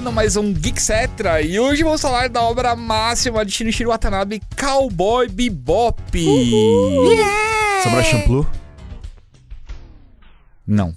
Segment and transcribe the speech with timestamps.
[0.00, 4.40] começando mais um Geek Cetra e hoje vamos falar da obra máxima de Shinichiro Watanabe,
[4.58, 6.00] Cowboy Bebop.
[6.18, 7.82] Yeah!
[7.82, 8.46] Samurai Champloo?
[10.66, 10.94] Não.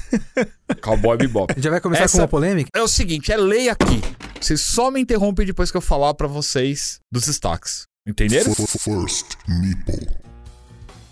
[0.80, 1.54] Cowboy Bebop.
[1.58, 2.70] Já vai começar Essa- com uma polêmica?
[2.74, 4.00] É o seguinte, é lei aqui.
[4.40, 7.86] Vocês só me interrompem depois que eu falar pra vocês dos destaques.
[8.06, 8.54] Entenderam?
[8.54, 10.08] First Nipple.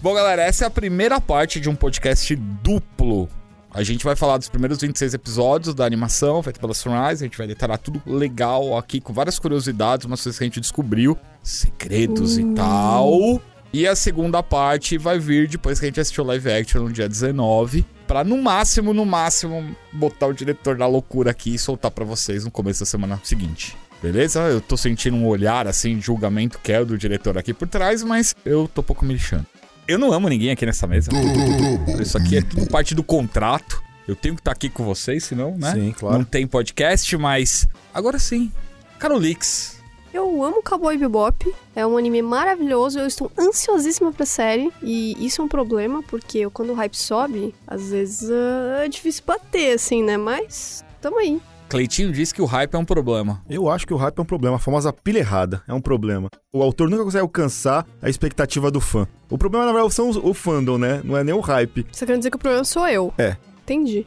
[0.00, 3.28] Bom, galera, essa é a primeira parte de um podcast duplo.
[3.72, 7.22] A gente vai falar dos primeiros 26 episódios da animação feita pela Sunrise.
[7.22, 10.60] A gente vai detalhar tudo legal aqui, com várias curiosidades, umas coisas que a gente
[10.60, 13.40] descobriu, segredos e tal.
[13.72, 16.92] E a segunda parte vai vir depois que a gente assistiu o live action no
[16.92, 17.86] dia 19.
[18.08, 22.44] Pra no máximo, no máximo, botar o diretor da loucura aqui e soltar pra vocês
[22.44, 23.76] no começo da semana seguinte.
[24.02, 24.40] Beleza?
[24.40, 27.68] Eu tô sentindo um olhar assim de julgamento que é o do diretor aqui por
[27.68, 29.46] trás, mas eu tô pouco me lixando.
[29.90, 31.10] Eu não amo ninguém aqui nessa mesa.
[32.00, 33.82] Isso aqui é tudo parte do contrato.
[34.06, 35.72] Eu tenho que estar aqui com vocês, senão, né?
[35.72, 36.18] Sim, claro.
[36.18, 38.52] Não tem podcast, mas agora sim.
[39.00, 39.80] Carolix.
[40.14, 45.42] Eu amo Cowboy Bebop, é um anime maravilhoso, eu estou ansiosíssima pra série, e isso
[45.42, 49.74] é um problema, porque eu, quando o hype sobe, às vezes ah, é difícil bater,
[49.74, 50.16] assim, né?
[50.16, 51.40] Mas, tamo aí.
[51.70, 53.40] Cleitinho disse que o hype é um problema.
[53.48, 56.28] Eu acho que o hype é um problema, a famosa pilha errada é um problema.
[56.52, 59.06] O autor nunca consegue alcançar a expectativa do fã.
[59.30, 61.00] O problema, na verdade, são os- o fandom, né?
[61.04, 61.86] Não é nem o hype.
[61.92, 63.14] Você quer dizer que o problema sou eu?
[63.16, 63.36] É.
[63.62, 64.04] Entendi.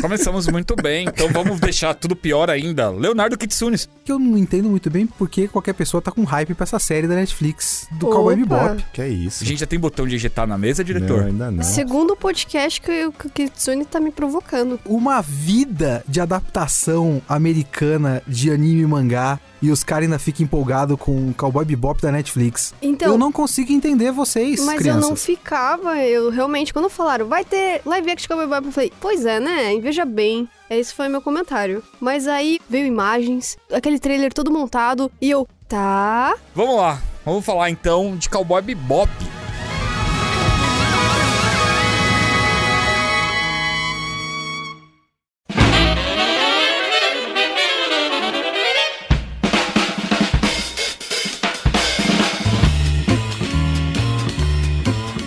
[0.00, 2.90] Começamos muito bem, então vamos deixar tudo pior ainda.
[2.90, 3.88] Leonardo Kitsunes.
[4.04, 7.06] Que eu não entendo muito bem porque qualquer pessoa tá com hype pra essa série
[7.08, 8.16] da Netflix do Opa.
[8.16, 8.84] Cowboy Bebop.
[8.92, 9.42] Que é isso?
[9.42, 11.22] A gente já tem botão de injetar na mesa, não, diretor?
[11.24, 11.62] ainda não.
[11.62, 14.78] Segundo podcast que, o- que o Kitsune tá me provocando.
[14.84, 20.98] Uma vida de adaptação americana de anime e mangá e os caras ainda ficam empolgados
[20.98, 22.74] com o Cowboy Bebop da Netflix.
[22.82, 25.02] Então, eu não consigo entender vocês, Mas crianças.
[25.04, 28.72] eu não ficava, eu realmente, quando falaram, vai ter live action de Cowboy Bebop, eu
[28.72, 29.78] falei, pois é, né?
[29.80, 30.48] Veja bem.
[30.68, 31.82] Esse foi meu comentário.
[32.00, 36.34] Mas aí veio imagens, aquele trailer todo montado, e eu, tá.
[36.54, 39.10] Vamos lá, vamos falar então de Cowboy Bebop.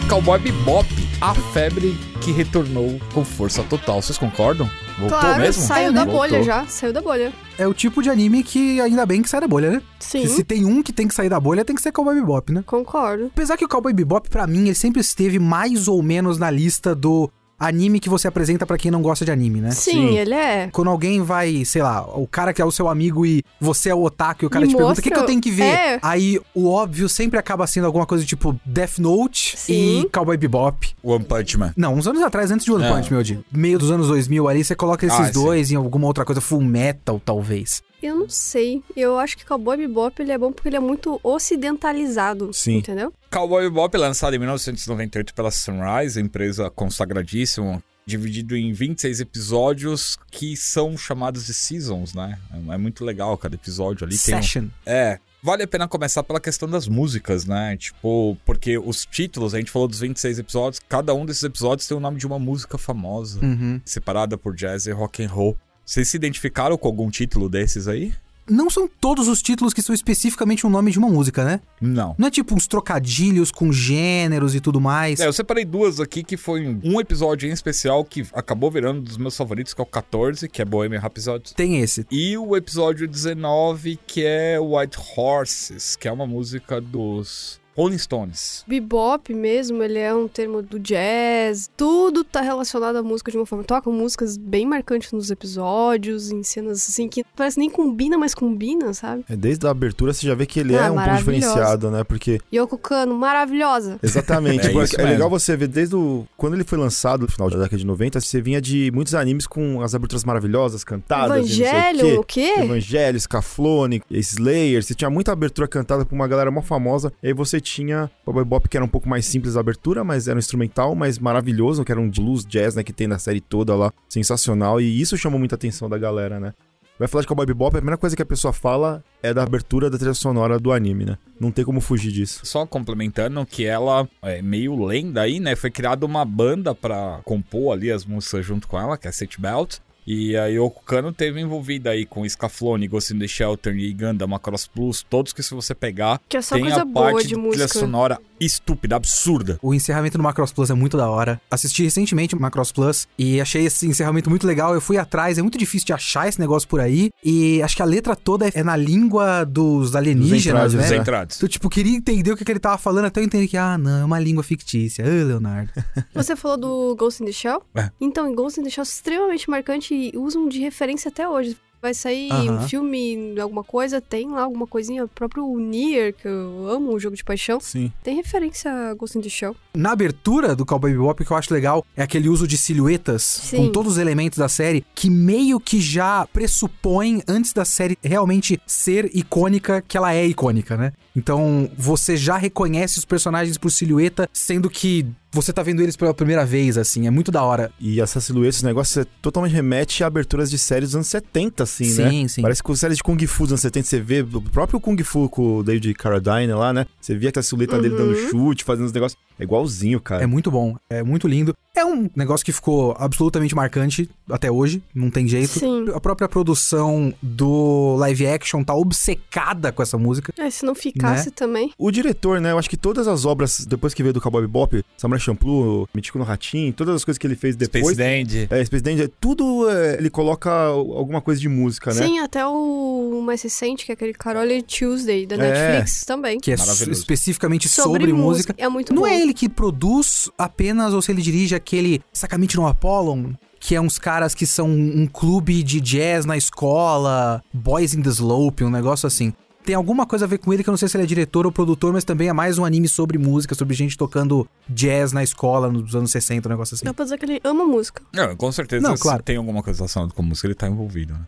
[0.10, 0.88] Cowboy Bebop,
[1.22, 1.96] a febre
[2.28, 4.02] que retornou com força total.
[4.02, 4.70] Vocês concordam?
[5.00, 5.64] Voltou claro, mesmo?
[5.64, 7.32] saiu da bolha já, saiu da bolha.
[7.58, 9.82] É o tipo de anime que ainda bem que sai da bolha, né?
[9.98, 12.16] Sim, Que se tem um que tem que sair da bolha, tem que ser Cowboy
[12.16, 12.66] Bebop, né?
[12.66, 13.28] concordo.
[13.28, 16.94] Apesar que o Cowboy Bebop, pra mim, ele sempre esteve mais ou menos na lista
[16.94, 19.72] do anime que você apresenta pra quem não gosta de anime, né?
[19.72, 20.18] Sim, Sim.
[20.18, 20.70] ele é.
[20.72, 23.96] Quando alguém vai, sei lá, o cara que é o seu amigo e você é
[23.96, 25.64] o otaku e o cara Me te pergunta o que, que eu tenho que ver.
[25.64, 26.00] É.
[26.02, 30.02] Aí o óbvio sempre acaba sendo alguma coisa tipo Death Note Sim.
[30.02, 30.96] e Cowboy Bebop.
[31.04, 31.74] One Punch Man.
[31.76, 32.92] Não, uns anos atrás, antes de One É.
[32.94, 35.32] Punch, meu de meio dos anos 2000 ali, você coloca esses Ah, sim.
[35.34, 37.82] dois em alguma outra coisa, Full Metal, talvez.
[38.02, 38.84] Eu não sei.
[38.96, 42.52] Eu acho que Cowboy Bebop ele é bom porque ele é muito ocidentalizado.
[42.54, 42.78] Sim.
[42.78, 43.14] Entendeu?
[43.32, 50.98] Cowboy Bebop, lançado em 1998 pela Sunrise, empresa consagradíssima, dividido em 26 episódios que são
[50.98, 52.38] chamados de seasons, né?
[52.70, 54.18] É é muito legal cada episódio ali.
[54.18, 54.68] Tem um- Session.
[54.86, 55.20] É.
[55.44, 57.78] Vale a pena começar pela questão das músicas, né?
[57.78, 61.96] Tipo, porque os títulos, a gente falou dos 26 episódios, cada um desses episódios tem
[61.96, 63.80] o nome de uma música famosa, Uhum.
[63.86, 65.56] separada por jazz e rock and roll.
[65.88, 68.14] Vocês se identificaram com algum título desses aí?
[68.50, 71.62] Não são todos os títulos que são especificamente o nome de uma música, né?
[71.80, 72.14] Não.
[72.18, 75.22] Não é tipo uns trocadilhos com gêneros e tudo mais.
[75.22, 79.04] É, eu separei duas aqui que foi um episódio em especial que acabou virando um
[79.04, 81.54] dos meus favoritos, que é o 14, que é Bohemian Rhapsody.
[81.56, 82.06] Tem esse.
[82.12, 88.64] E o episódio 19, que é White Horses, que é uma música dos Rolling Stones.
[88.68, 91.70] Bebop mesmo, ele é um termo do jazz.
[91.78, 93.64] Tudo tá relacionado à música de uma forma.
[93.64, 98.94] Tocam músicas bem marcantes nos episódios, em cenas assim que parece nem combina, mas combina,
[98.94, 99.24] sabe?
[99.30, 102.04] É, Desde a abertura você já vê que ele Ah, é um pouco diferenciado, né?
[102.04, 104.00] Porque, Yoko Kano, maravilhosa.
[104.02, 106.26] exatamente, É tipo, é, é legal você ver desde o...
[106.36, 109.46] Quando ele foi lançado, no final da década de 90, você vinha de muitos animes
[109.46, 112.18] com as aberturas maravilhosas, cantadas, e não sei o Evangelho, quê.
[112.18, 112.54] o quê?
[112.64, 117.34] Evangelho, Scaflone, Slayer, você tinha muita abertura cantada por uma galera mó famosa, e aí
[117.34, 120.38] você tinha o Boy Bop, que era um pouco mais simples a abertura, mas era
[120.38, 123.76] um instrumental, mas maravilhoso, que era um blues jazz, né, que tem na série toda
[123.76, 126.54] lá, sensacional, e isso chamou muita atenção da galera, né.
[127.00, 129.88] Vai falar de Cowboy Bebop, a primeira coisa que a pessoa fala é da abertura
[129.88, 131.18] da trilha sonora do anime, né?
[131.40, 132.44] Não tem como fugir disso.
[132.44, 135.56] Só complementando que ela é meio lenda aí, né?
[135.56, 139.40] Foi criada uma banda pra compor ali as músicas junto com ela, que é City
[139.40, 139.78] Belt.
[140.08, 144.28] E a Yoko Kano teve envolvida aí com Scaflone, Ghost in the Shelter e Gundam
[144.28, 147.28] Macross Plus, todos que se você pegar, Que é só tem coisa a boa parte
[147.28, 147.68] de de trilha música.
[147.68, 149.58] sonora estúpida, absurda.
[149.62, 151.42] O encerramento do Macross Plus é muito da hora.
[151.50, 154.74] Assisti recentemente o Macross Plus e achei esse encerramento muito legal.
[154.74, 157.10] Eu fui atrás, é muito difícil de achar esse negócio por aí.
[157.24, 160.86] E acho que a letra toda é na língua dos alienígenas, Dos né?
[160.86, 161.38] Os entrados.
[161.38, 163.78] Então, tipo, queria entender o que, que ele tava falando, até eu entendi que, ah,
[163.78, 165.04] não, é uma língua fictícia.
[165.04, 165.72] Ah, Leonardo.
[166.14, 167.64] Você falou do Ghost in the Shell?
[167.76, 167.90] É.
[168.00, 171.58] Então, em Ghost in the Shell é extremamente marcante usam de referência até hoje.
[171.80, 176.68] Vai sair um filme, alguma coisa, tem lá alguma coisinha, o próprio Nier, que eu
[176.68, 177.94] amo, o jogo de paixão, Sim.
[178.04, 179.56] tem referência a Ghost in the Shell.
[179.76, 183.22] Na abertura do Cowboy Bebop, o que eu acho legal é aquele uso de silhuetas
[183.22, 183.58] Sim.
[183.58, 188.60] com todos os elementos da série que meio que já pressupõe, antes da série realmente
[188.66, 190.94] ser icônica, que ela é icônica, né?
[191.16, 195.06] Então, você já reconhece os personagens por silhueta, sendo que
[195.42, 197.08] você tá vendo eles pela primeira vez, assim.
[197.08, 197.72] É muito da hora.
[197.80, 201.64] E essa silhueta, esse negócio, você totalmente remete a aberturas de séries dos anos 70,
[201.64, 202.10] assim, né?
[202.10, 202.42] sim, sim.
[202.42, 204.98] Parece que com séries de Kung Fu dos anos 70, você vê o próprio Kung
[205.04, 206.86] Fu com o David Carradine lá, né?
[207.00, 208.30] Você via aquela silhueta dele dando Uhum.
[208.30, 209.20] chute, fazendo os negócios.
[209.40, 210.24] É igualzinho, cara.
[210.24, 211.56] É muito bom, é muito lindo.
[211.76, 215.60] É um negócio que ficou absolutamente marcante até hoje, não tem jeito.
[215.60, 215.86] Sim.
[215.94, 220.34] A própria produção do live action tá obcecada com essa música.
[220.40, 221.34] É, se não ficasse Né?
[221.36, 221.72] também.
[221.78, 222.52] O diretor, né?
[222.52, 226.18] Eu acho que todas as obras, depois que veio do Cowboy Bebop, Samurai Champloo, Mítico
[226.18, 227.94] no Ratinho, todas as coisas que ele fez depois...
[227.94, 228.48] Space Dandy.
[228.50, 232.06] É, Space Dandy, tudo é, ele coloca alguma coisa de música, né?
[232.08, 235.38] Sim, até o mais recente, que é aquele Carole Tuesday, da É.
[235.38, 236.40] Netflix também.
[236.40, 238.56] Que é especificamente sobre, música.
[238.58, 239.08] É muito Não bom.
[239.08, 243.82] é ele que produz apenas ou se ele dirige aquele Sacamente no Apollon, que é
[243.82, 248.70] uns caras que são um clube de jazz na escola, Boys in the Slope, um
[248.70, 249.34] negócio assim.
[249.66, 251.46] Tem alguma coisa a ver com ele que eu não sei se ele é diretor
[251.46, 255.22] ou produtor, mas também é mais um anime sobre música, sobre gente tocando jazz na
[255.22, 256.86] escola nos anos 60, um negócio assim.
[256.86, 258.02] Dá pra dizer que ele ama música.
[258.14, 259.22] Não, com certeza Não, se claro.
[259.22, 261.20] tem alguma coisa relacionada com música, ele tá envolvido, né?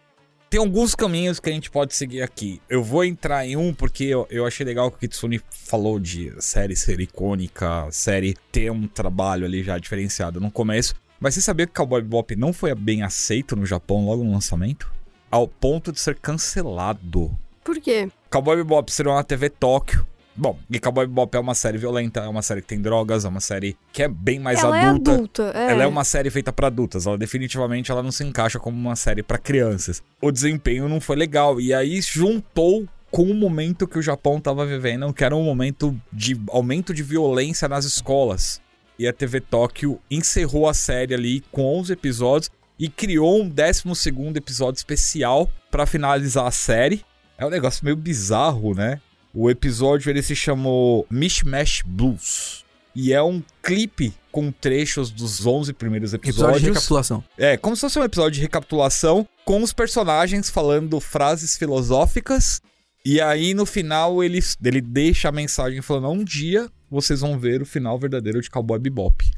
[0.50, 2.60] Tem alguns caminhos que a gente pode seguir aqui.
[2.68, 6.34] Eu vou entrar em um porque eu, eu achei legal que o Kitsune falou de
[6.42, 10.96] série ser icônica, série ter um trabalho ali já diferenciado no começo.
[11.19, 14.92] Mas você sabia que Cowboy Bebop não foi bem aceito no Japão logo no lançamento?
[15.30, 17.38] Ao ponto de ser cancelado.
[17.63, 18.10] Por quê?
[18.31, 20.04] Cowboy Bebop será uma TV Tóquio.
[20.39, 23.27] Bom, e Cowboy Bebop é uma série violenta, é uma série que tem drogas, é
[23.27, 25.12] uma série que é bem mais ela adulta.
[25.12, 25.51] é adulta.
[25.53, 25.71] É.
[25.71, 27.06] Ela é uma série feita pra adultas.
[27.06, 30.01] Ela definitivamente ela não se encaixa como uma série pra crianças.
[30.21, 34.65] O desempenho não foi legal e aí juntou com o momento que o Japão tava
[34.65, 38.62] vivendo, que era um momento de aumento de violência nas escolas.
[38.97, 42.50] E a TV Tóquio encerrou a série ali com 11 episódios
[42.80, 47.03] e criou um 12º episódio especial pra finalizar a série.
[47.38, 49.01] É um negócio meio bizarro, né?
[49.34, 52.66] O episódio ele se chamou Mishmash Blues.
[52.96, 56.62] E é um clipe com trechos dos 11 primeiros Episódio episódios.
[56.62, 57.24] de recapitulação.
[57.38, 62.62] É, como se fosse um episódio de recapitulação com os personagens falando frases filosóficas.
[63.06, 67.62] E aí, no final, ele, ele deixa a mensagem falando: um dia vocês vão ver
[67.62, 69.31] o final verdadeiro de Cowboy Bebop.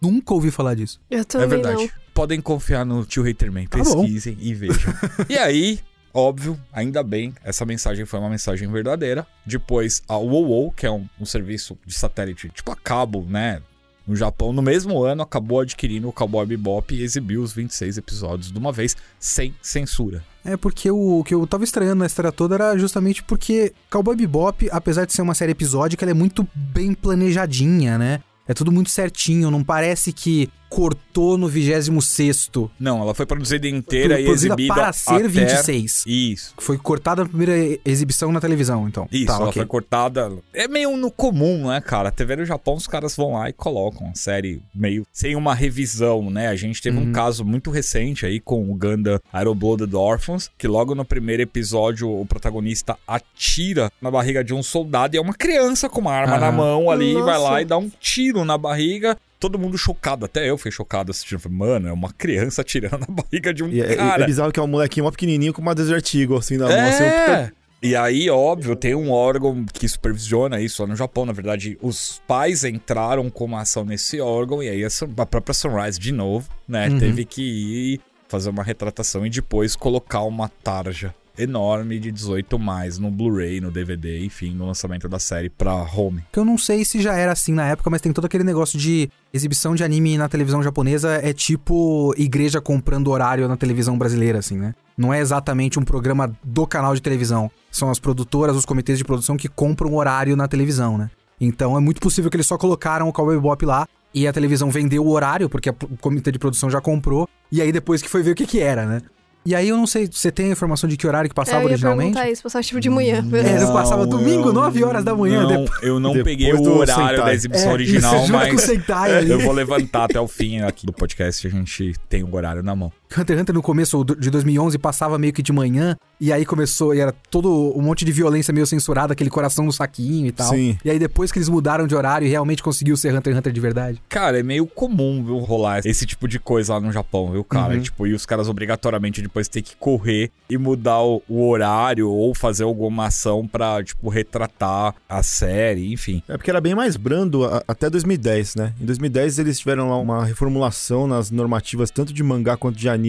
[0.00, 1.00] Nunca ouvi falar disso.
[1.10, 1.76] Eu também é verdade.
[1.76, 1.90] não.
[2.12, 3.66] Podem confiar no tio Haterman.
[3.66, 3.78] Tá.
[3.78, 4.92] Pesquisem e vejam.
[5.28, 5.80] e aí,
[6.14, 9.26] óbvio, ainda bem, essa mensagem foi uma mensagem verdadeira.
[9.44, 13.60] Depois, a WoWo, que é um, um serviço de satélite, tipo a cabo, né?
[14.06, 18.52] No Japão, no mesmo ano, acabou adquirindo o Cowboy Bebop e exibiu os 26 episódios
[18.52, 20.22] de uma vez, sem censura.
[20.44, 24.14] É porque o, o que eu tava estranhando na história toda era justamente porque Cowboy
[24.14, 28.20] Bebop, apesar de ser uma série episódica, ela é muito bem planejadinha, né?
[28.46, 32.50] É tudo muito certinho, não parece que cortou no 26
[32.80, 35.28] Não, ela foi produzida inteira e produzida exibida para ser até...
[35.28, 36.02] 26.
[36.04, 36.54] Isso.
[36.58, 39.06] Foi cortada a primeira e- exibição na televisão, então.
[39.12, 39.52] Isso, tá, ela ok.
[39.52, 40.32] foi cortada.
[40.52, 42.08] É meio no comum, né, cara?
[42.08, 45.54] A TV no Japão, os caras vão lá e colocam a série meio sem uma
[45.54, 46.48] revisão, né?
[46.48, 47.12] A gente teve um Uhum.
[47.12, 52.26] caso muito recente aí com o Gundam Aeroblooded Orphans, que logo no primeiro episódio o
[52.26, 56.40] protagonista atira na barriga de um soldado e é uma criança com uma arma Ah.
[56.40, 57.62] na mão ali, vai lá Nossa.
[57.62, 59.16] e dá um tiro na barriga.
[59.44, 61.38] Todo mundo chocado, até eu fui chocado assistindo.
[61.38, 64.22] Falei, mano, é uma criança atirando na barriga de um E é, é- cara.
[64.22, 66.78] é bizarro que é um molequinho mó pequenininho com uma Desert Eagle, assim, na mão.
[66.88, 67.52] Assim, um É.
[67.82, 71.26] E aí, óbvio, tem um órgão que supervisiona isso lá no Japão.
[71.26, 75.52] Na verdade, os pais entraram com uma ação nesse órgão e aí a, a própria
[75.52, 76.98] Sunrise, de novo, né, Uhum.
[76.98, 82.98] teve que ir fazer uma retratação e depois colocar uma tarja enorme de 18 mais
[82.98, 86.24] no Blu-ray, no DVD, enfim, no lançamento da série pra home.
[86.32, 88.78] Que eu não sei se já era assim na época, mas tem todo aquele negócio
[88.78, 94.38] de exibição de anime na televisão japonesa é tipo igreja comprando horário na televisão brasileira,
[94.38, 94.74] assim, né?
[94.96, 97.50] Não é exatamente um programa do canal de televisão.
[97.70, 101.10] São as produtoras, os comitês de produção que compram horário na televisão, né?
[101.40, 104.70] Então é muito possível que eles só colocaram o Cowboy Bebop lá E a televisão
[104.70, 107.28] vendeu o horário, porque o comitê de produção já comprou.
[107.50, 109.02] E aí depois que foi ver o que que era, né?
[109.46, 111.60] E aí eu não sei, você tem a informação de que horário que passava É,
[111.60, 112.18] eu ia originalmente?
[112.32, 113.18] isso, passava tipo de manhã.
[113.18, 116.52] É, Não, passava domingo, eu 9 horas da manhã, Não, depois- eu não Depois peguei
[116.54, 117.26] o horário Sentai.
[117.26, 118.68] da exibição É, original, isso, mas
[119.28, 121.46] eu vou levantar até o fim aqui do podcast.
[121.46, 122.90] A gente tem o horário na mão.
[123.20, 126.94] Hunter x Hunter no começo de 2011 passava meio que de manhã, e aí começou,
[126.94, 130.48] e era todo um monte de violência meio censurada, aquele coração no saquinho e tal.
[130.48, 130.78] Sim.
[130.84, 133.52] E aí depois que eles mudaram de horário e realmente conseguiu ser Hunter x Hunter
[133.52, 134.02] de verdade.
[134.08, 137.74] Cara, é meio comum, viu, rolar esse tipo de coisa lá no Japão, viu, cara?
[137.74, 137.80] Uhum.
[137.80, 142.34] Tipo, e os caras obrigatoriamente depois ter que correr e mudar o, o horário ou
[142.34, 146.22] fazer alguma ação pra, tipo, retratar a série, enfim.
[146.28, 148.72] É porque era bem mais brando a- até 2010, né?
[148.80, 153.03] Em 2010 eles tiveram lá uma reformulação nas normativas tanto de mangá quanto de anime.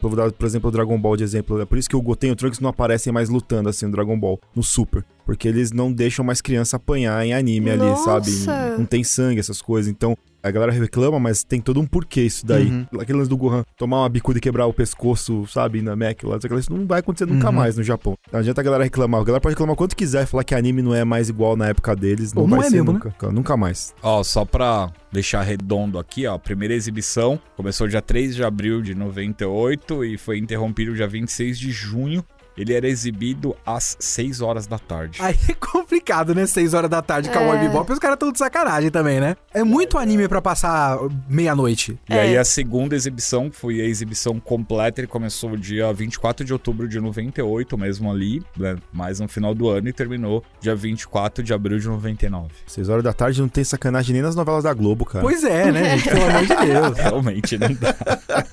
[0.00, 1.60] Vou dar, por exemplo, o Dragon Ball de exemplo.
[1.60, 3.92] É por isso que o Goten e o Trunks não aparecem mais lutando assim no
[3.92, 5.04] Dragon Ball, no Super.
[5.26, 8.04] Porque eles não deixam mais criança apanhar em anime ali, Nossa!
[8.04, 8.78] sabe?
[8.78, 9.90] Não tem sangue, essas coisas.
[9.90, 12.66] Então, a galera reclama, mas tem todo um porquê isso daí.
[12.66, 12.86] Uhum.
[13.00, 16.36] Aquele lance do Gohan tomar uma bicuda e quebrar o pescoço, sabe, na Mac, lá,
[16.58, 17.54] isso não vai acontecer nunca Uhum.
[17.54, 18.16] mais no Japão.
[18.32, 19.20] Não adianta a galera reclamar.
[19.20, 21.94] A galera pode reclamar quanto quiser, falar que anime não é mais igual na época
[21.94, 22.32] deles.
[22.32, 22.98] Não Ou não vai é ser mesmo, né?
[22.98, 23.10] nunca.
[23.18, 23.94] cara, Nunca mais.
[24.02, 28.80] Ó, só pra deixar redondo aqui, ó, a primeira exibição começou dia 3 de abril
[28.82, 32.24] de 98 e foi interrompido dia 26 de junho.
[32.56, 35.18] Ele era exibido às 6 horas da tarde.
[35.22, 36.46] Aí é complicado, né?
[36.46, 37.60] 6 horas da tarde, Cowboy É.
[37.60, 39.36] Bebop, e os caras tão de sacanagem também, né?
[39.54, 41.98] É muito anime pra passar meia-noite.
[42.08, 42.38] E aí É.
[42.38, 47.76] a segunda exibição, foi a exibição completa, ele começou dia 24 de outubro de 98,
[47.78, 51.88] mesmo ali, né, mais no final do ano, e terminou dia 24 de abril de
[51.88, 52.48] 99.
[52.66, 55.22] 6 horas da tarde não tem sacanagem nem nas novelas da Globo, cara.
[55.24, 56.08] Pois é, né, gente?
[56.08, 56.98] Pelo amor de Deus.
[56.98, 57.96] Realmente não dá.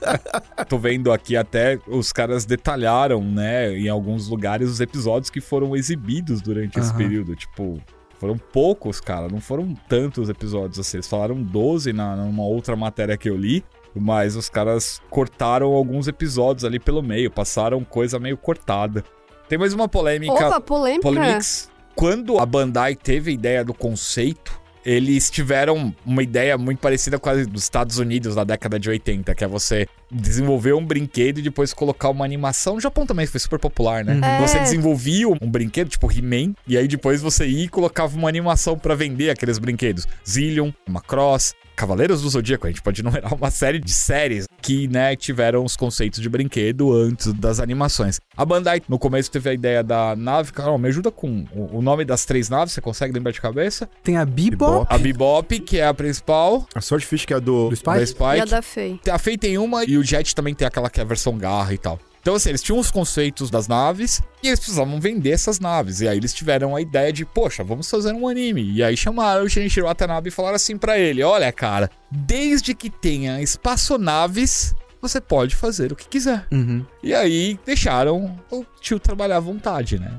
[0.67, 5.75] Tô vendo aqui até os caras detalharam, né, em alguns lugares os episódios que foram
[5.75, 6.97] exibidos durante esse Aham.
[6.97, 7.35] período.
[7.35, 7.81] Tipo,
[8.19, 9.27] foram poucos, cara.
[9.27, 10.97] Não foram tantos episódios assim.
[10.97, 13.63] Eles falaram 12 na, numa outra matéria que eu li.
[13.95, 19.03] Mas os caras cortaram alguns episódios ali pelo meio, passaram coisa meio cortada.
[19.49, 20.33] Tem mais uma polêmica.
[20.33, 21.01] Opa, polêmica.
[21.01, 21.71] Polemics.
[21.95, 27.29] Quando a Bandai teve a ideia do conceito, eles tiveram uma ideia muito parecida com
[27.29, 31.41] a dos Estados Unidos na década de 80, que é você desenvolver um brinquedo e
[31.41, 32.75] depois colocar uma animação.
[32.75, 34.17] No Japão também foi super popular, né?
[34.23, 34.47] É.
[34.47, 38.79] Você desenvolvia um brinquedo, tipo He-Man, e aí depois você ia e colocava uma animação
[38.79, 40.07] pra vender aqueles brinquedos.
[40.25, 45.15] Zillion, Macross, Cavaleiros do Zodíaco, a gente pode numerar uma série de séries que, né,
[45.15, 48.19] tiveram os conceitos de brinquedo antes das animações.
[48.35, 50.51] A Bandai, no começo, teve a ideia da nave.
[50.51, 53.87] Carol, me ajuda com o nome das três naves, você consegue lembrar de cabeça?
[54.03, 57.69] Tem a Bebop, A Bebop, que é a principal, A Swordfish, que é a do.
[57.69, 57.93] do Spike.
[57.93, 58.49] da E a Spike.
[58.49, 58.99] da Fei.
[59.11, 61.75] A Fei tem uma e o Jet também tem aquela que é a versão garra
[61.75, 61.99] e tal.
[62.27, 66.01] Então, assim, eles tinham os conceitos das naves e eles precisavam vender essas naves.
[66.01, 68.69] E aí eles tiveram a ideia de, poxa, vamos fazer um anime.
[68.69, 72.89] E aí chamaram o Shinichiro Watanabe e falaram assim pra ele: olha, cara, desde que
[72.89, 76.45] tenha espaçonaves, você pode fazer o que quiser.
[76.51, 76.85] Uhum.
[77.01, 80.11] E aí deixaram o tio trabalhar à vontade, né?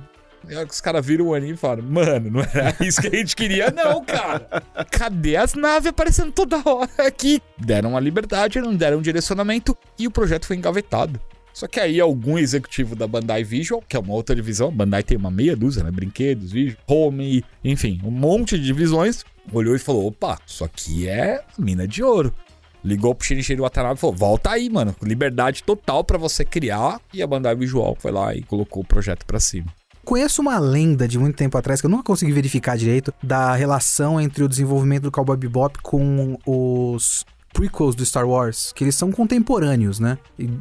[0.48, 3.16] E aí os caras viram o anime e falaram, mano, não era isso que a
[3.18, 4.48] gente queria, não, cara.
[4.90, 7.42] Cadê as naves aparecendo toda hora aqui?
[7.58, 11.20] Deram a liberdade, não deram um direcionamento e o projeto foi engavetado.
[11.58, 15.02] Só que aí algum executivo da Bandai Visual, que é uma outra divisão, a Bandai
[15.02, 15.90] tem uma meia dúzia, né?
[15.90, 21.42] Brinquedos, vídeo, home, enfim, um monte de divisões, olhou e falou: opa, isso aqui é
[21.58, 22.32] mina de ouro.
[22.84, 24.94] Ligou pro Shinichiro Watanabe e falou: volta aí, mano.
[25.02, 27.00] Liberdade total pra você criar.
[27.12, 29.66] E a Bandai Visual foi lá e colocou o projeto pra cima.
[30.04, 34.20] Conheço uma lenda de muito tempo atrás, que eu nunca consegui verificar direito, da relação
[34.20, 37.26] entre o desenvolvimento do Cowboy Bebop com os
[37.58, 40.16] prequels do Star Wars, que eles são contemporâneos, né?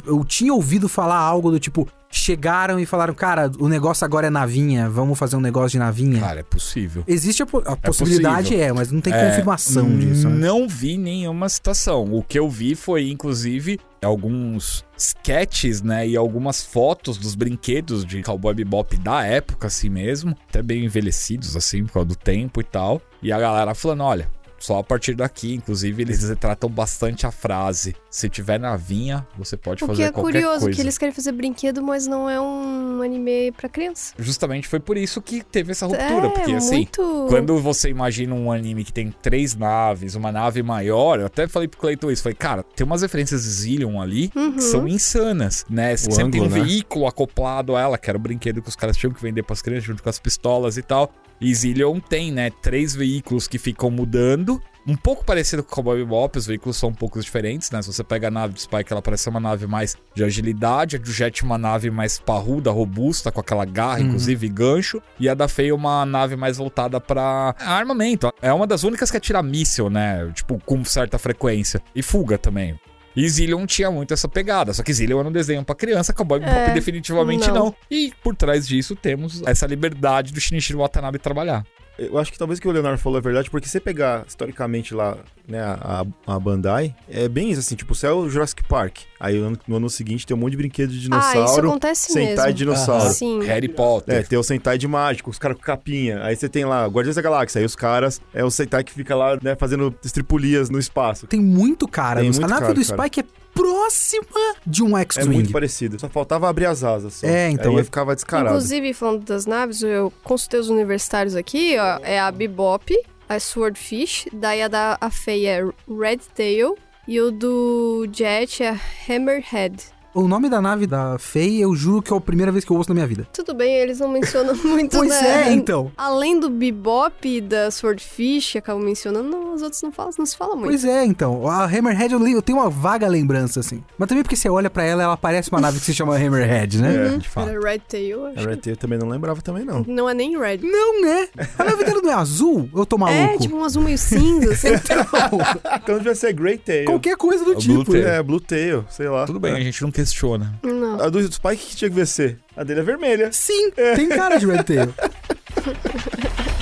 [0.05, 4.29] Eu tinha ouvido falar algo do tipo, chegaram e falaram, cara, o negócio agora é
[4.31, 6.19] navinha, vamos fazer um negócio de navinha.
[6.19, 7.03] Cara, é possível.
[7.07, 10.47] Existe a, po- a possibilidade, é, mas não tem É, confirmação disso, né?
[10.47, 12.05] Não vi nenhuma citação.
[12.11, 16.07] O que eu vi foi, inclusive, alguns sketches, né?
[16.07, 20.35] E algumas fotos dos brinquedos de Cowboy Bebop da época, assim mesmo.
[20.49, 22.99] Até bem envelhecidos, assim, por causa do tempo e tal.
[23.21, 24.35] E a galera falando, olha...
[24.59, 27.95] Só a partir daqui, inclusive, eles retratam bastante a frase.
[28.09, 30.75] Se tiver navinha, você pode O fazer que é qualquer curioso, coisa.
[30.75, 34.13] que eles querem fazer brinquedo, mas não é um anime pra criança.
[34.17, 36.27] Justamente foi por isso que teve essa ruptura.
[36.27, 37.25] é, porque, assim, muito...
[37.29, 41.67] Quando você imagina um anime que tem três naves, uma nave maior, eu até falei
[41.67, 44.53] pro Cleiton isso, falei, cara, tem umas referências de Zillion ali Uhum.
[44.53, 45.95] que são insanas, né?
[45.95, 46.61] Você O sempre tem um né?
[46.61, 49.61] veículo acoplado a ela, que era o brinquedo que os caras tinham que vender pras
[49.61, 51.11] crianças junto com as pistolas e tal.
[51.39, 55.97] E Zillion tem, né, três veículos que ficam mudando um pouco parecido com o Cowboy
[55.97, 57.81] Bebop, os veículos são um pouco diferentes, né?
[57.81, 60.95] Se você pega a nave do Spike, ela parece ser uma nave mais de agilidade,
[60.95, 65.27] a do Jet uma nave mais parruda, robusta, com aquela garra, inclusive, e gancho, e
[65.27, 68.31] a da Faye uma nave mais voltada pra armamento.
[68.41, 70.31] É uma das únicas que atira míssil, né?
[70.33, 71.81] Tipo, com certa frequência.
[71.93, 72.79] E fuga também.
[73.17, 76.39] E Zillion tinha muito essa pegada, só que Zillion era um desenho pra criança, Cowboy
[76.39, 77.55] Bebop É, definitivamente não.
[77.55, 77.75] não.
[77.89, 81.65] E por trás disso temos essa liberdade do Shinichiro Watanabe trabalhar.
[81.97, 84.23] Eu acho que talvez o que o Leonardo falou é verdade, porque se você pegar
[84.27, 88.63] historicamente lá, né, a, a Bandai, é bem isso assim, tipo, você é o Jurassic
[88.63, 88.99] Park.
[89.19, 91.69] Aí no ano, no ano seguinte tem um monte de brinquedo de Ah, isso dinossauro,
[91.69, 92.53] acontece Sentai mesmo.
[92.53, 93.09] dinossauro.
[93.13, 93.43] Sim.
[93.43, 94.15] Harry Potter.
[94.15, 96.23] É, tem o Sentai de mágico, os caras com capinha.
[96.23, 99.15] Aí você tem lá Guardiões da Galáxia, aí os caras é o Sentai que fica
[99.15, 101.25] lá, né, fazendo estripulias no espaço.
[101.27, 102.19] Tem muito cara.
[102.19, 103.01] Tem a muito nave cara, do cara.
[103.03, 103.23] Spike é
[103.57, 105.33] próxima de um É X-Wing.
[105.33, 105.99] muito parecido.
[105.99, 107.15] Só faltava abrir as asas.
[107.15, 107.27] Só.
[107.27, 108.49] É, então, Aí é- ficava descarado.
[108.55, 111.99] Inclusive, falando das naves, eu consultei os universitários aqui, ó.
[112.03, 112.95] É a Bebop,
[113.27, 118.77] a Swordfish, daí a da a Faye é Red Tail e o do Jet é
[119.09, 119.75] Hammerhead.
[120.17, 122.75] O nome da nave da Faye, eu juro que é a primeira vez que eu
[122.75, 123.27] ouço na minha vida.
[123.31, 125.49] Tudo bem, eles não mencionam muito, Pois né?
[125.49, 125.91] é, então.
[125.95, 130.25] Além do Bebop e da Swordfish, que acabam mencionando, não, os outros não, falam, não
[130.25, 130.69] se fala muito.
[130.69, 131.47] Pois é, então.
[131.47, 133.83] A Hammerhead eu, eu tenho uma vaga lembrança, assim.
[133.95, 136.81] Mas também porque você olha pra ela, ela parece uma nave que se chama Hammerhead,
[136.81, 136.95] né?
[136.95, 137.49] É, Uhum, de fato.
[137.49, 138.39] Era Red Tail, acho.
[138.39, 139.83] A Red Tail eu também não lembrava também, não.
[139.87, 140.57] Não é nem Red.
[140.63, 141.27] Não, né?
[141.59, 142.67] A nave dela não é azul?
[142.75, 143.19] Eu tô maluco?
[143.19, 144.69] É, tipo um azul meio cinza, assim.
[145.83, 146.85] Então devia ser Grey Tail.
[146.85, 147.73] Qualquer coisa do O tipo.
[147.75, 148.07] Blue Tail.
[148.07, 149.25] É, Blue Tail, sei lá.
[149.25, 150.59] Tudo bem, a gente não questiona.
[150.63, 151.01] não.
[151.01, 152.39] A do Spike que tinha que ver ser?
[152.55, 153.29] A dele é vermelha.
[153.31, 154.93] Sim, tem cara de Red Tail.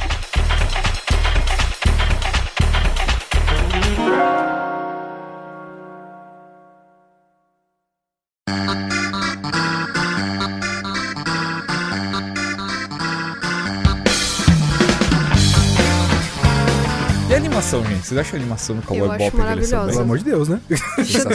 [17.77, 18.07] animação, gente?
[18.07, 19.87] Vocês acham a animação do Cowboy Eu acho Bop envelheceu maravilhosa.
[19.91, 20.61] Pelo amor de Deus, né?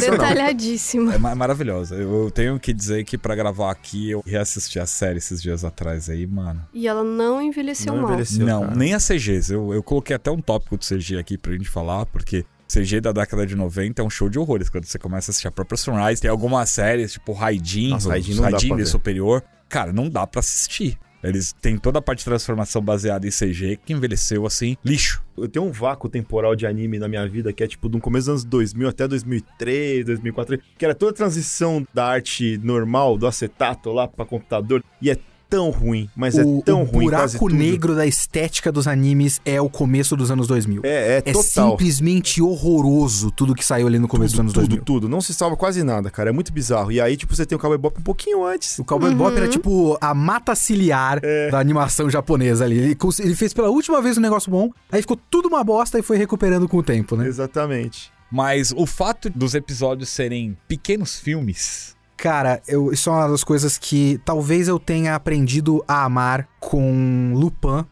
[0.01, 1.15] Detalhadíssima.
[1.15, 1.95] É ma- maravilhosa.
[1.97, 5.65] Eu eu tenho que dizer que pra gravar aqui, eu reassisti a série esses dias
[5.65, 6.63] atrás aí, mano.
[6.73, 8.11] E ela não envelheceu Não mal.
[8.11, 8.45] envelheceu.
[8.47, 8.75] não, cara.
[8.77, 9.53] nem a CGs.
[9.53, 13.13] Eu, eu coloquei até um tópico de CG aqui pra gente falar, porque CG da
[13.13, 14.69] década de 90 é um show de horrores.
[14.69, 18.35] Quando você começa a assistir a própria Sunrise, tem algumas séries, tipo Raidin, Nossa, Raidin
[18.35, 18.87] não dá pra ver.
[18.87, 19.43] Superior.
[19.69, 20.99] Cara, não dá pra assistir.
[21.23, 25.23] Eles têm toda a parte de transformação baseada em CG que envelheceu assim, lixo.
[25.37, 28.27] Eu tenho um vácuo temporal de anime na minha vida que é tipo do começo
[28.27, 33.27] dos anos 2000 até 2003, 2004, que era toda a transição da arte normal, do
[33.27, 35.17] acetato lá pra computador, e é
[35.51, 37.59] tão ruim, mas é o tão o ruim quase buraco tudo.
[37.59, 40.83] negro da estética dos animes é o começo dos anos 2000.
[40.85, 41.71] É, é, É total.
[41.73, 44.85] simplesmente horroroso tudo que saiu ali no começo tudo, dos anos tudo, 2000.
[44.85, 45.09] tudo.
[45.09, 46.31] Não se salva quase nada, cara.
[46.31, 46.93] É muito bizarro.
[46.93, 48.79] E aí, tipo, você tem o Cowboy Bop um pouquinho antes.
[48.79, 51.51] O Cowboy Bop era tipo a mata ciliar É.
[51.51, 52.79] da animação japonesa ali.
[52.79, 56.03] Ele, ele fez pela última vez um negócio bom, aí ficou tudo uma bosta e
[56.03, 57.27] foi recuperando com o tempo, né?
[57.27, 58.11] Exatamente.
[58.31, 61.97] Mas o fato dos episódios serem pequenos filmes.
[62.21, 67.33] Cara, eu, isso é uma das coisas que talvez eu tenha aprendido a amar com
[67.35, 67.85] Lupin.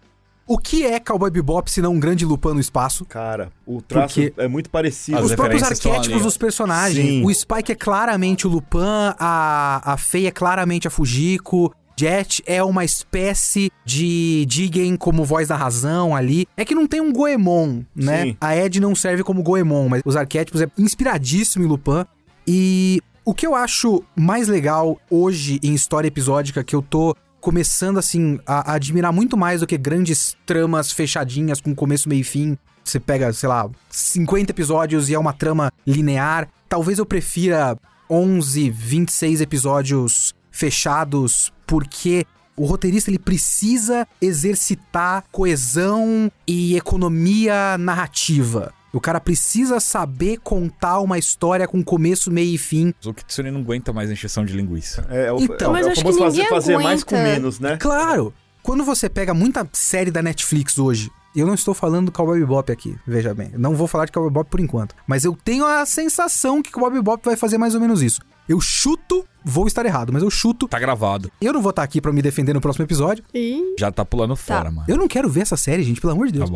[0.46, 3.04] O que é Cowboy Bebop se não um grande Lupin no espaço?
[3.06, 5.20] Cara, o traço Porque- é muito parecido.
[5.20, 7.06] Os próprios arquétipos dos personagens.
[7.06, 7.24] Sim.
[7.24, 8.78] O Spike é claramente o Lupin,
[9.18, 11.74] a, a Faye é claramente a Fujiko.
[11.98, 16.46] Jet é uma espécie de Jigen como voz da razão ali.
[16.56, 18.24] É que não tem um Goemon, né?
[18.24, 18.36] Sim.
[18.40, 22.04] A Ed não serve como Goemon, mas os arquétipos é inspiradíssimo em Lupin.
[22.46, 27.98] E o que eu acho mais legal hoje em história episódica que eu tô começando
[27.98, 32.24] assim a, a admirar muito mais do que grandes tramas fechadinhas com começo, meio e
[32.24, 32.56] fim.
[32.82, 36.48] Você pega, sei lá, 50 episódios e é uma trama linear.
[36.70, 37.76] Talvez eu prefira
[38.08, 42.24] 11, 26 episódios fechados porque
[42.56, 48.72] o roteirista ele precisa exercitar coesão e economia narrativa.
[48.92, 52.94] O cara precisa saber contar uma história com começo, meio e fim.
[53.04, 55.06] O Kitsune não aguenta mais encheção de linguiça.
[55.10, 57.60] É, é o, Então, é, o acho famoso que fazer, ninguém fazer mais com menos,
[57.60, 57.76] né?
[57.76, 62.40] Claro, quando você pega muita série da Netflix hoje, eu não estou falando do Cowboy
[62.40, 63.50] Bebop aqui, veja bem.
[63.56, 64.94] Não vou falar de Cowboy Bebop por enquanto.
[65.06, 68.20] Mas eu tenho a sensação que Cowboy Bebop vai fazer mais ou menos isso.
[68.48, 70.66] Eu chuto, vou estar errado, mas eu chuto.
[70.66, 71.30] Tá gravado.
[71.38, 73.22] Eu não vou estar aqui pra me defender no próximo episódio.
[73.34, 74.86] E Já tá pulando fora, mano.
[74.88, 76.50] Eu não quero ver essa série, gente, pelo amor de Tá Deus.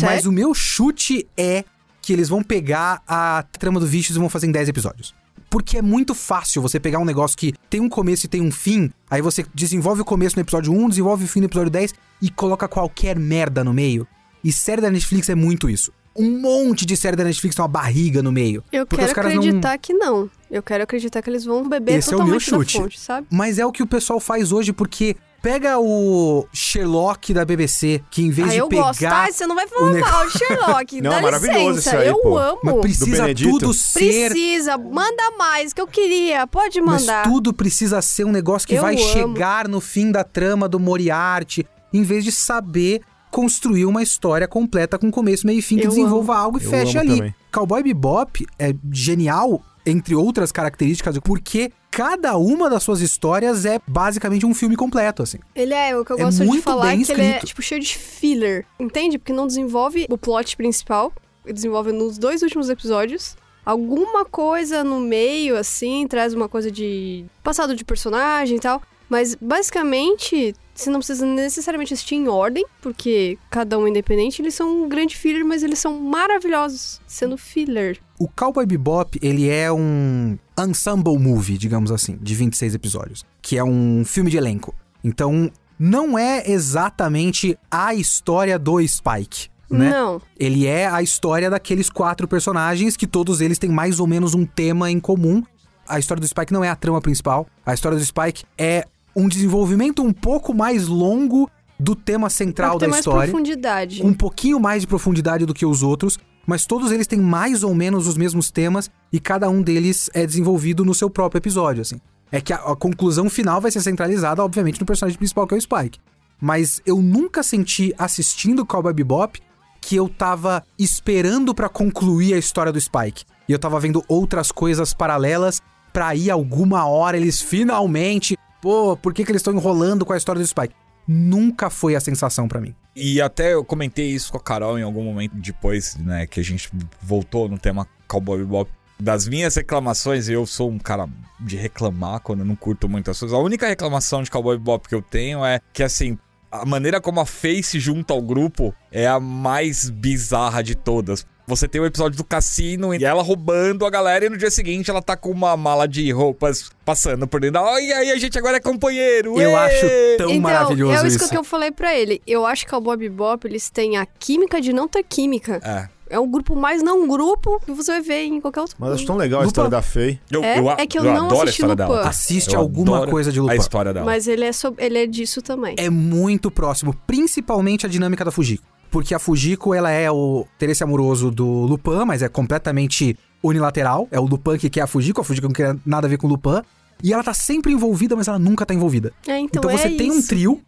[0.00, 1.64] Mas o meu chute é
[2.00, 5.14] que eles vão pegar a trama do Vicious e vão fazer em 10 episódios.
[5.50, 8.50] Porque é muito fácil você pegar um negócio que tem um começo e tem um
[8.50, 11.94] fim, aí você desenvolve o começo no episódio 1, desenvolve o fim no episódio 10
[12.20, 14.06] e coloca qualquer merda no meio.
[14.44, 15.90] E série da Netflix é muito isso.
[16.14, 18.62] Um monte de série da Netflix tem uma barriga no meio.
[18.72, 20.28] eu quero caras não- acreditar que não.
[20.50, 22.76] Eu quero acreditar que eles vão beber Esse é o meu totalmente chute.
[22.78, 23.26] fonte, sabe?
[23.30, 28.22] Mas é o que o pessoal faz hoje porque Pega o Sherlock da BBC, que
[28.22, 28.82] em vez Ah, de eu pegar.
[28.82, 29.30] gosto, tá?
[29.30, 31.00] Você não vai falar o negócio- mal de Sherlock.
[31.00, 32.36] Não, Dá é maravilhoso licença, esse aí, eu pô.
[32.38, 32.58] amo.
[32.64, 34.30] Mas precisa tudo ser.
[34.32, 36.44] Precisa, manda mais, que eu queria.
[36.46, 37.22] Pode Mas mandar.
[37.22, 39.04] tudo precisa ser um negócio que Eu vai amo.
[39.12, 44.98] chegar no fim da trama do Moriarty, em vez de saber construir uma história completa
[44.98, 47.16] com começo, meio e fim que Eu desenvolva algo e Eu feche amo ali.
[47.18, 47.34] também.
[47.52, 54.44] Cowboy Bebop é genial, entre outras características, porque cada uma das suas histórias é basicamente
[54.46, 55.38] um filme completo, assim.
[55.54, 57.46] Ele é, o que eu É gosto de falar é que ele é, escrito.
[57.46, 58.66] tipo, cheio de filler.
[58.78, 59.18] Entende?
[59.18, 61.12] Porque não desenvolve o plot principal.
[61.44, 63.36] Ele desenvolve nos dois últimos episódios.
[63.64, 68.80] Alguma coisa no meio, assim, traz uma coisa de passado de personagem e tal.
[69.10, 74.54] Mas, basicamente, você não precisa necessariamente assistir em ordem, porque cada um é independente, eles
[74.54, 77.98] são um grande filler, mas eles são maravilhosos sendo filler.
[78.18, 83.62] O Cowboy Bebop, ele é um ensemble movie, digamos assim, de 26 episódios, que é
[83.62, 84.74] um filme de elenco.
[85.04, 89.90] Então, não é exatamente a história do Spike, né?
[89.90, 90.20] Não.
[90.38, 94.44] Ele é a história daqueles quatro personagens que todos eles têm mais ou menos um
[94.44, 95.42] tema em comum.
[95.86, 97.46] A história do Spike não é a trama principal.
[97.64, 102.88] A história do Spike é um desenvolvimento um pouco mais longo do tema central da
[102.88, 104.02] mais história profundidade.
[104.04, 107.74] um pouquinho mais de profundidade do que os outros, mas todos eles têm mais ou
[107.74, 112.00] menos os mesmos temas e cada um deles é desenvolvido no seu próprio episódio, assim.
[112.32, 115.58] É que a, a conclusão final vai ser centralizada, obviamente, no personagem principal, que é
[115.58, 115.98] o Spike.
[116.40, 119.38] Mas eu nunca senti, assistindo Cowboy Bebop,
[119.78, 123.26] que eu tava esperando pra concluir a história do Spike.
[123.46, 125.60] E eu tava vendo outras coisas paralelas
[125.92, 128.38] pra ir alguma hora eles finalmente...
[128.62, 130.74] Pô, por que, que eles estão enrolando com a história do Spike?
[131.08, 132.74] Nunca foi a sensação pra mim.
[132.94, 136.44] E até eu comentei isso com a Carol em algum momento depois, né, que a
[136.44, 136.68] gente
[137.00, 138.70] voltou no tema Cowboy Bebop.
[139.00, 141.08] Das minhas reclamações, eu sou um cara
[141.40, 143.36] de reclamar quando eu não curto muitas coisas.
[143.36, 146.18] A única reclamação de Cowboy Bebop que eu tenho é que, assim,
[146.50, 151.24] a maneira como a Faye se junta ao grupo é a mais bizarra de todas.
[151.48, 154.90] Você tem o episódio do cassino e ela roubando a galera e no dia seguinte
[154.90, 157.62] ela tá com uma mala de roupas passando por dentro.
[157.62, 159.40] da- E aí a gente agora é companheiro.
[159.40, 159.86] Eu acho
[160.18, 161.28] tão então, maravilhoso é isso, isso.
[161.30, 162.20] que eu falei pra ele.
[162.26, 165.58] Eu acho que o Bob Bebop, eles têm a química de não ter química.
[165.64, 165.88] É.
[166.10, 168.76] É um grupo mais não grupo que você vai ver em qualquer outro.
[168.78, 169.48] Mas acho tão legal a Lupin.
[169.50, 170.18] história da Fei.
[170.30, 171.96] Eu, É, eu, é que eu eu não adoro a assisti história Lupin.
[171.96, 172.08] dela.
[172.08, 173.56] Assiste Eu alguma adoro coisa de A Lupin.
[173.56, 174.06] história dela.
[174.06, 175.74] Mas ele é, sob- ele é disso também.
[175.78, 178.64] É muito próximo, principalmente a dinâmica da Fujiko.
[178.90, 184.08] Porque a Fujiko, ela é o interesse amoroso do Lupin, mas é completamente unilateral.
[184.10, 186.26] É o Lupin que quer a Fujiko, a Fujiko não quer nada a ver com
[186.26, 186.62] o Lupin.
[187.02, 189.12] E ela tá sempre envolvida, mas ela nunca tá envolvida.
[189.26, 190.28] É, então, Então, você é tem um isso.
[190.28, 190.60] trio,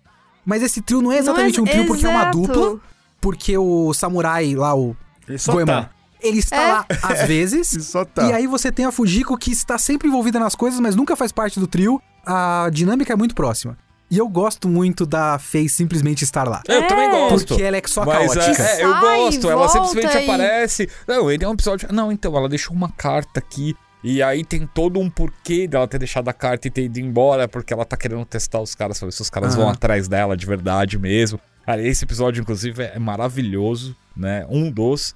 [0.45, 2.79] mas esse trio não é exatamente Não um trio porque é uma dupla.
[3.21, 4.97] Porque o samurai lá, o
[5.29, 5.91] Ele Goemon, tá.
[6.23, 6.73] ele está É.
[6.73, 7.73] lá às vezes.
[7.73, 8.29] Ele só tá.
[8.29, 11.33] E aí você tem a Fujiko que está sempre envolvida nas coisas, mas nunca faz
[11.33, 12.01] parte do trio.
[12.25, 13.77] A dinâmica é muito próxima.
[14.11, 16.63] E eu gosto muito da Faye simplesmente estar lá.
[16.67, 16.87] Eu É.
[16.89, 17.47] também gosto.
[17.49, 18.63] Porque ela é só Mas caótica.
[18.63, 20.89] é, é, eu Sai, gosto, ela simplesmente e- aparece.
[21.07, 21.89] Não, ele é um episódio.
[21.93, 23.77] Não, então, ela deixou uma carta aqui.
[24.03, 27.47] E aí tem todo um porquê dela ter deixado a carta e ter ido embora,
[27.47, 29.75] porque ela tá querendo testar os caras, pra ver se os caras vão Aham.
[29.75, 31.39] atrás dela de verdade mesmo.
[31.67, 34.45] Cara, esse episódio, inclusive, é maravilhoso, né?
[34.49, 35.15] Um dos.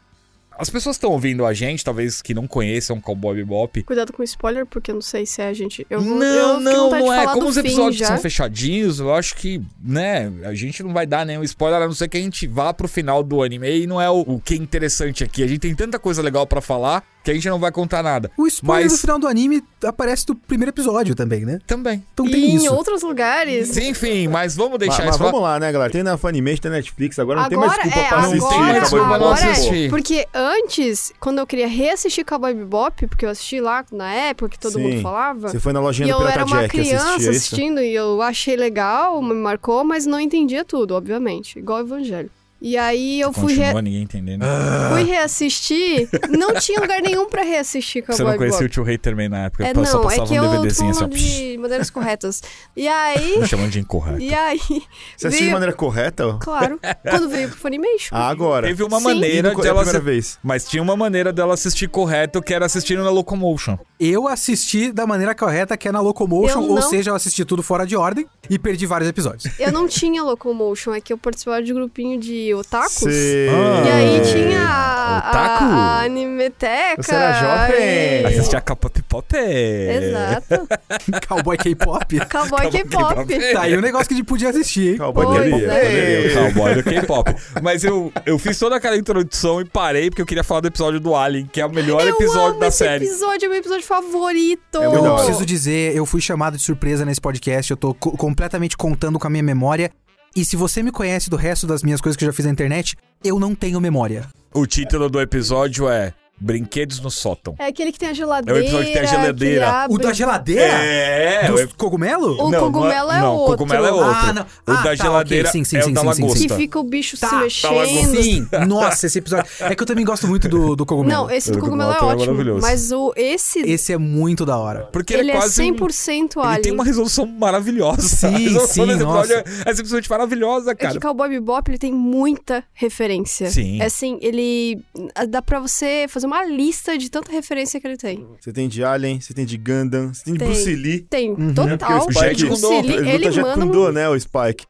[0.59, 3.83] As pessoas estão ouvindo a gente, talvez que não conheçam Cowboy Bebop.
[3.83, 5.87] Cuidado com spoiler, porque eu não sei se é a gente.
[5.91, 7.27] Eu, não, eu não, não é.
[7.27, 8.07] Como os episódios já.
[8.07, 11.95] são fechadinhos, eu acho que, né, a gente não vai dar nenhum spoiler, a não
[11.95, 14.55] ser que a gente vá pro final do anime e não é o, o que
[14.55, 15.43] é interessante aqui.
[15.43, 18.31] A gente tem tanta coisa legal pra falar que a gente não vai contar nada.
[18.37, 21.59] O spoiler Mas- do final do anime aparece do primeiro episódio também, né?
[21.67, 22.05] Também.
[22.13, 22.75] Então E tem em isso.
[22.75, 23.77] outros lugares.
[23.77, 25.91] Enfim, mas vamos deixar Mas, mas isso vamos lá, né, galera?
[25.91, 28.49] Tem na Funimation, tem na Netflix, agora não tem mais Agora desculpa é, pra assistir.
[28.49, 29.51] tem agora, desculpa pra agora não é.
[29.53, 29.91] assistir.
[29.91, 34.59] Porque antes, quando eu queria reassistir Cowboy Bebop, porque eu assisti lá na época que
[34.59, 34.83] todo Sim.
[34.83, 35.49] mundo falava.
[35.49, 37.31] Você foi na lojinha E do eu Pirata era uma Jack criança assistir é isso?
[37.31, 41.59] assistindo e eu achei legal, me marcou, mas não entendia tudo, obviamente.
[41.59, 42.31] Igual o Evangelho.
[42.67, 44.43] E aí eu fui, Continua re- ninguém entendendo.
[44.91, 46.09] fui reassistir.
[46.31, 49.45] não tinha lugar nenhum pra reassistir Você Cowboy não conhecia o tio Rei também na
[49.45, 52.43] época, É, só não, é passava que um eu tô DVDzinho assim, de maneiras corretas.
[52.75, 53.39] E aí.
[53.39, 54.19] Me chamando de incorreto.
[54.19, 54.59] E aí.
[54.59, 56.39] Você assistiu de veio- maneira correta?
[56.41, 56.81] Claro.
[57.11, 58.09] Quando veio pro Funimation.
[58.17, 58.67] Ah, agora.
[58.67, 59.05] Teve uma Sim.
[59.05, 60.39] maneira no- de é ela primeira vez.
[60.43, 63.77] Mas tinha uma maneira dela assistir correto, que era assistindo na Locomotion.
[64.01, 67.45] Eu assisti da maneira correta, que é na Locomotion, Eu ou não- seja, eu assisti
[67.45, 69.53] tudo fora de ordem e perdi vários episódios.
[69.61, 72.93] Eu não tinha Locomotion, é que eu participava de grupinho de otakus.
[72.95, 73.49] Cê-
[73.85, 75.65] E aí tinha a, Otaku?
[75.65, 77.03] A Animeteca.
[77.03, 77.33] Você era
[77.69, 78.27] jovem.
[78.27, 79.27] Assistia K-pop pop.
[79.37, 80.69] Exato.
[81.29, 82.21] Cowboy K-pop.
[82.27, 83.53] Cowboy K-pop.
[83.53, 84.99] Tá aí um negócio que a gente podia assistir, hein?
[84.99, 85.65] Cowboy K-pop.
[85.65, 86.27] é.
[86.29, 87.35] O cowboy do K-pop.
[87.63, 91.01] Mas eu, eu fiz toda aquela introdução e parei porque eu queria falar do episódio
[91.01, 93.05] do Alien, que é o melhor Eu episódio amo da esse série.
[93.07, 94.83] episódio, é meu episódio favorito.
[94.83, 98.77] É Eu preciso dizer, eu fui chamado de surpresa nesse podcast, eu tô co- completamente
[98.77, 99.91] contando com a minha memória.
[100.37, 102.51] E se você me conhece do resto das minhas coisas que eu já fiz na
[102.51, 104.29] internet, eu não tenho memória.
[104.53, 107.55] O título do episódio é Brinquedos no Sótão.
[107.59, 108.59] É aquele que tem a geladeira.
[108.59, 109.69] É o episódio que tem a ele geladeira.
[109.71, 109.97] abre.
[109.97, 110.63] O da geladeira?
[110.63, 112.37] É, Dos o- cogumelo?
[112.45, 113.57] O Não, cogumelo é não, outro.
[113.59, 114.11] cogumelo é outro.
[114.11, 114.43] Ah, não.
[114.43, 115.61] O Ah, da tá, geladeira ok.
[115.61, 116.39] Sim, sim, é sim, o da sim, lagosta.
[116.39, 116.49] sim.
[116.49, 118.23] Que fica o bicho Tá, se tá mexendo.
[118.23, 119.47] Sim, nossa, esse episódio.
[119.61, 121.23] É que eu também gosto muito do, do cogumelo.
[121.25, 122.33] Não, esse O do cogumelo é cogumelo é ótimo.
[122.35, 122.67] maravilhoso.
[122.67, 124.89] Mas o, esse, Esse é muito da hora.
[124.93, 125.63] Porque ele ele é é quase.
[125.63, 126.63] um- 100% Ele alien.
[126.63, 128.03] tem uma resolução maravilhosa.
[128.03, 129.63] Sim, a resolução sim, desse episódio nossa.
[129.71, 130.93] é simplesmente maravilhosa, É cara.
[130.95, 133.51] que Cowboy Bebop, ele tem muita referência.
[133.51, 133.81] Sim.
[133.81, 134.83] É assim, ele...
[135.29, 138.27] Dá pra você fazer uma lista de tanta referência que ele tem.
[138.41, 140.49] Você tem de Alien, você tem de Gundam, você tem de Tem.
[140.49, 141.01] Bruce Lee.
[141.01, 142.07] Tem, Porque total.
[142.07, 144.67] o Spike Bruce Lee, ele ele Jet manda um né, o Spike.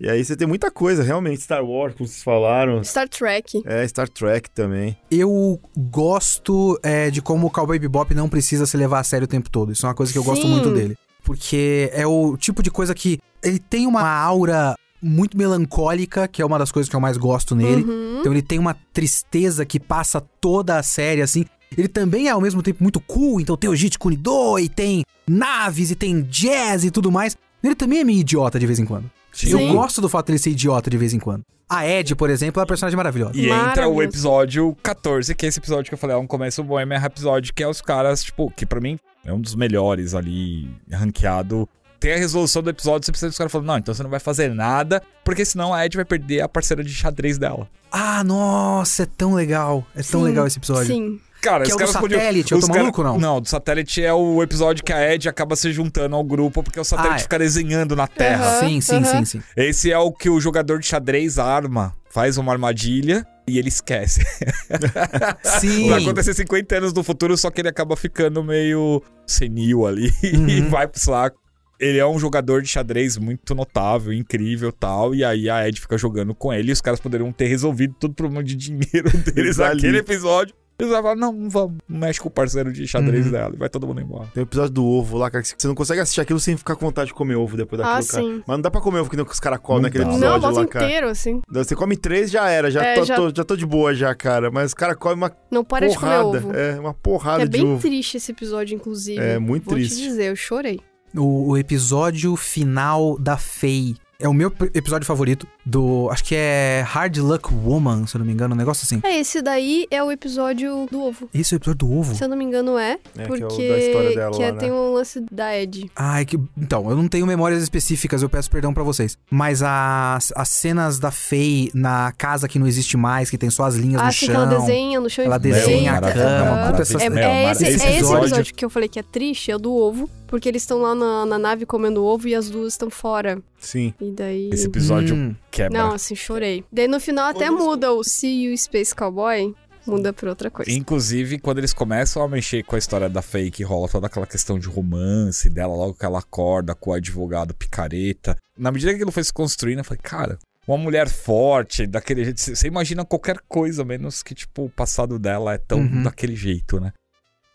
[0.00, 1.42] E aí você tem muita coisa, realmente.
[1.42, 2.82] Star Wars, como vocês falaram.
[2.82, 3.62] Star Trek.
[3.66, 4.96] É, Star Trek também.
[5.10, 9.28] Eu gosto é, de como o Cowboy Bebop não precisa se levar a sério o
[9.28, 9.72] tempo todo.
[9.72, 10.48] Isso é uma coisa que eu gosto Sim.
[10.48, 10.96] muito dele.
[11.22, 16.46] Porque é o tipo de coisa que ele tem uma aura muito melancólica, que é
[16.46, 17.82] uma das coisas que eu mais gosto nele.
[17.82, 18.20] Uhum.
[18.20, 21.44] Então ele tem uma tristeza que passa toda a série, assim.
[21.76, 24.68] Ele também é ao mesmo tempo muito cool, então tem o Jeet Kune Do, e
[24.68, 27.36] tem naves, e tem jazz e tudo mais.
[27.62, 29.10] Ele também é meio idiota de vez em quando.
[29.32, 29.50] Sim.
[29.50, 31.42] Eu gosto do fato dele ser idiota de vez em quando.
[31.68, 33.36] A Ed, por exemplo, é uma personagem maravilhosa.
[33.36, 36.60] E entra o episódio 14, que é esse episódio que eu falei lá no começo,
[36.60, 40.14] o Bohemian Rhapsody, que é os caras, tipo, que pra mim é um dos melhores
[40.14, 41.68] ali, ranqueado.
[42.00, 44.18] Tem a resolução do episódio, você precisa dos caras falando, não, então você não vai
[44.20, 47.68] fazer nada, porque senão a Ed vai perder a parceira de xadrez dela.
[47.92, 49.84] Ah, nossa, é tão legal.
[49.94, 50.86] É tão Sim, legal esse episódio.
[50.86, 51.20] Sim.
[51.42, 53.18] Cara, Que os é o do caras podiam- satélite, eu os tô cara- maluco, não?
[53.18, 56.78] Não, do satélite é o episódio que a Ed acaba se juntando ao grupo, porque
[56.80, 57.22] o satélite Ah, é.
[57.22, 58.46] fica desenhando na Terra.
[58.46, 59.04] Aham, Sim, sim, aham.
[59.04, 59.42] sim, sim.
[59.56, 64.20] Esse é o que o jogador de xadrez arma, faz uma armadilha e ele esquece.
[65.60, 65.88] Sim.
[65.90, 70.60] Vai acontecer 50 anos no futuro, só que ele acaba ficando meio senil ali e
[70.60, 70.68] Uhum.
[70.70, 71.38] vai pro saco.
[71.80, 75.14] Ele é um jogador de xadrez muito notável, incrível tal.
[75.14, 78.10] E aí a Ed fica jogando com ele e os caras poderiam ter resolvido todo
[78.12, 79.76] o problema de dinheiro deles Ali.
[79.76, 80.54] naquele episódio.
[80.78, 83.32] Eles vão falar, não, não vamos, mexe com o parceiro de xadrez Uhum.
[83.32, 83.52] dela.
[83.54, 84.28] E vai todo mundo embora.
[84.32, 86.74] Tem o episódio do ovo lá, cara, que você não consegue assistir aquilo sem ficar
[86.74, 88.22] com vontade de comer ovo depois daquilo, Ah, cara.
[88.24, 88.42] sim.
[88.46, 90.10] Mas não dá pra comer ovo que nem os caras comem naquele dá.
[90.10, 90.86] episódio Não, lá, cara.
[90.86, 91.42] inteiro, assim.
[91.50, 92.70] Você come três, já era.
[92.70, 94.50] Já, É, tô, já- tô- já tô de boa já, cara.
[94.50, 96.38] Mas os caras comem uma Não para de comer porrada.
[96.38, 96.56] ovo.
[96.56, 97.82] É, uma porrada É de bem ovo.
[97.82, 99.20] triste esse episódio, inclusive.
[99.20, 99.96] É, muito Vou triste.
[99.96, 100.80] te dizer, eu chorei.
[101.16, 103.96] O, o episódio final da Faye.
[104.20, 106.08] É o meu episódio favorito do.
[106.10, 109.00] Acho que é Hard Luck Woman, se eu não me engano, um negócio assim.
[109.02, 111.28] É, esse daí é o episódio do ovo.
[111.32, 112.14] Esse é o episódio do ovo.
[112.14, 112.98] Se eu não me engano, é.
[113.16, 114.58] É, porque que é o da história dela que lá, é- né?
[114.58, 115.90] tem um lance da Ed.
[115.96, 116.38] Ai, que.
[116.56, 119.16] Então, eu não tenho memórias específicas, eu peço perdão pra vocês.
[119.30, 123.64] Mas as, as cenas da Faye na casa que não existe mais, que tem só
[123.64, 124.28] as linhas Ah, no chão.
[124.28, 126.08] que ela desenha no chão Ela e desenha deita.
[126.08, 128.88] a cama, puta, essas- É, é mara- esse, é esse episódio- episódio que eu falei
[128.88, 130.10] que é triste, é o do ovo.
[130.26, 133.42] Porque eles estão lá na, na nave comendo ovo e as duas estão fora.
[133.60, 133.94] Sim.
[134.00, 134.50] E daí.
[134.52, 135.36] Esse episódio Hum.
[135.50, 135.78] quebra.
[135.78, 136.64] Não, assim, chorei.
[136.72, 139.54] Daí no final até muda o See You Space Cowboy.
[139.86, 140.70] Muda pra outra coisa.
[140.70, 144.26] Inclusive, quando eles começam a mexer com a história da Faye, que rola toda aquela
[144.26, 148.36] questão de romance dela, logo que ela acorda com o advogado picareta.
[148.58, 152.40] Na medida que aquilo foi se construindo, eu falei, cara, uma mulher forte, daquele jeito.
[152.40, 156.02] Você imagina qualquer coisa, menos que, tipo, o passado dela é tão Uhum.
[156.02, 156.92] daquele jeito, né?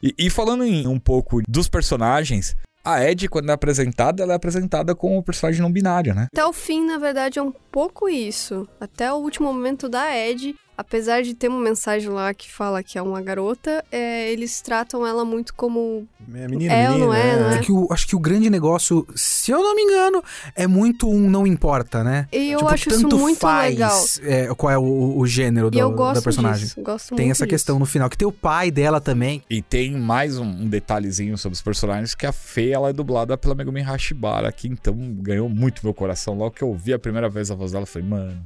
[0.02, 4.36] E, e falando em um pouco dos personagens, a Ed, quando é apresentada, ela é
[4.36, 6.28] apresentada como um personagem não binário, né?
[6.32, 8.68] Até o fim, na verdade, é um pouco isso.
[8.80, 12.98] Até o último momento da Ed, apesar de ter uma mensagem lá que fala que
[12.98, 16.08] é uma garota, é, eles tratam ela muito como.
[16.34, 17.06] É menina, É ou menina.
[17.06, 19.82] não é, não É que o, acho que o grande negócio, se eu não me
[19.84, 20.24] engano,
[20.56, 22.28] é muito um não importa, né?
[22.32, 24.04] E eu Tipo, acho isso tanto muito faz, legal.
[24.24, 26.66] é, qual é o, o gênero E do- eu gosto da personagem.
[26.66, 26.82] disso.
[26.82, 27.50] Gosto Tem muito essa disso.
[27.56, 29.42] questão no final, que tem o pai dela também.
[29.50, 33.38] E tem mais um, um detalhezinho sobre os personagens, que a Fê, ela é dublada
[33.38, 36.36] pela Megumi Hashibara, que então ganhou muito meu coração.
[36.38, 38.38] Logo que eu vi a primeira vez a voz dela, eu falei, mano,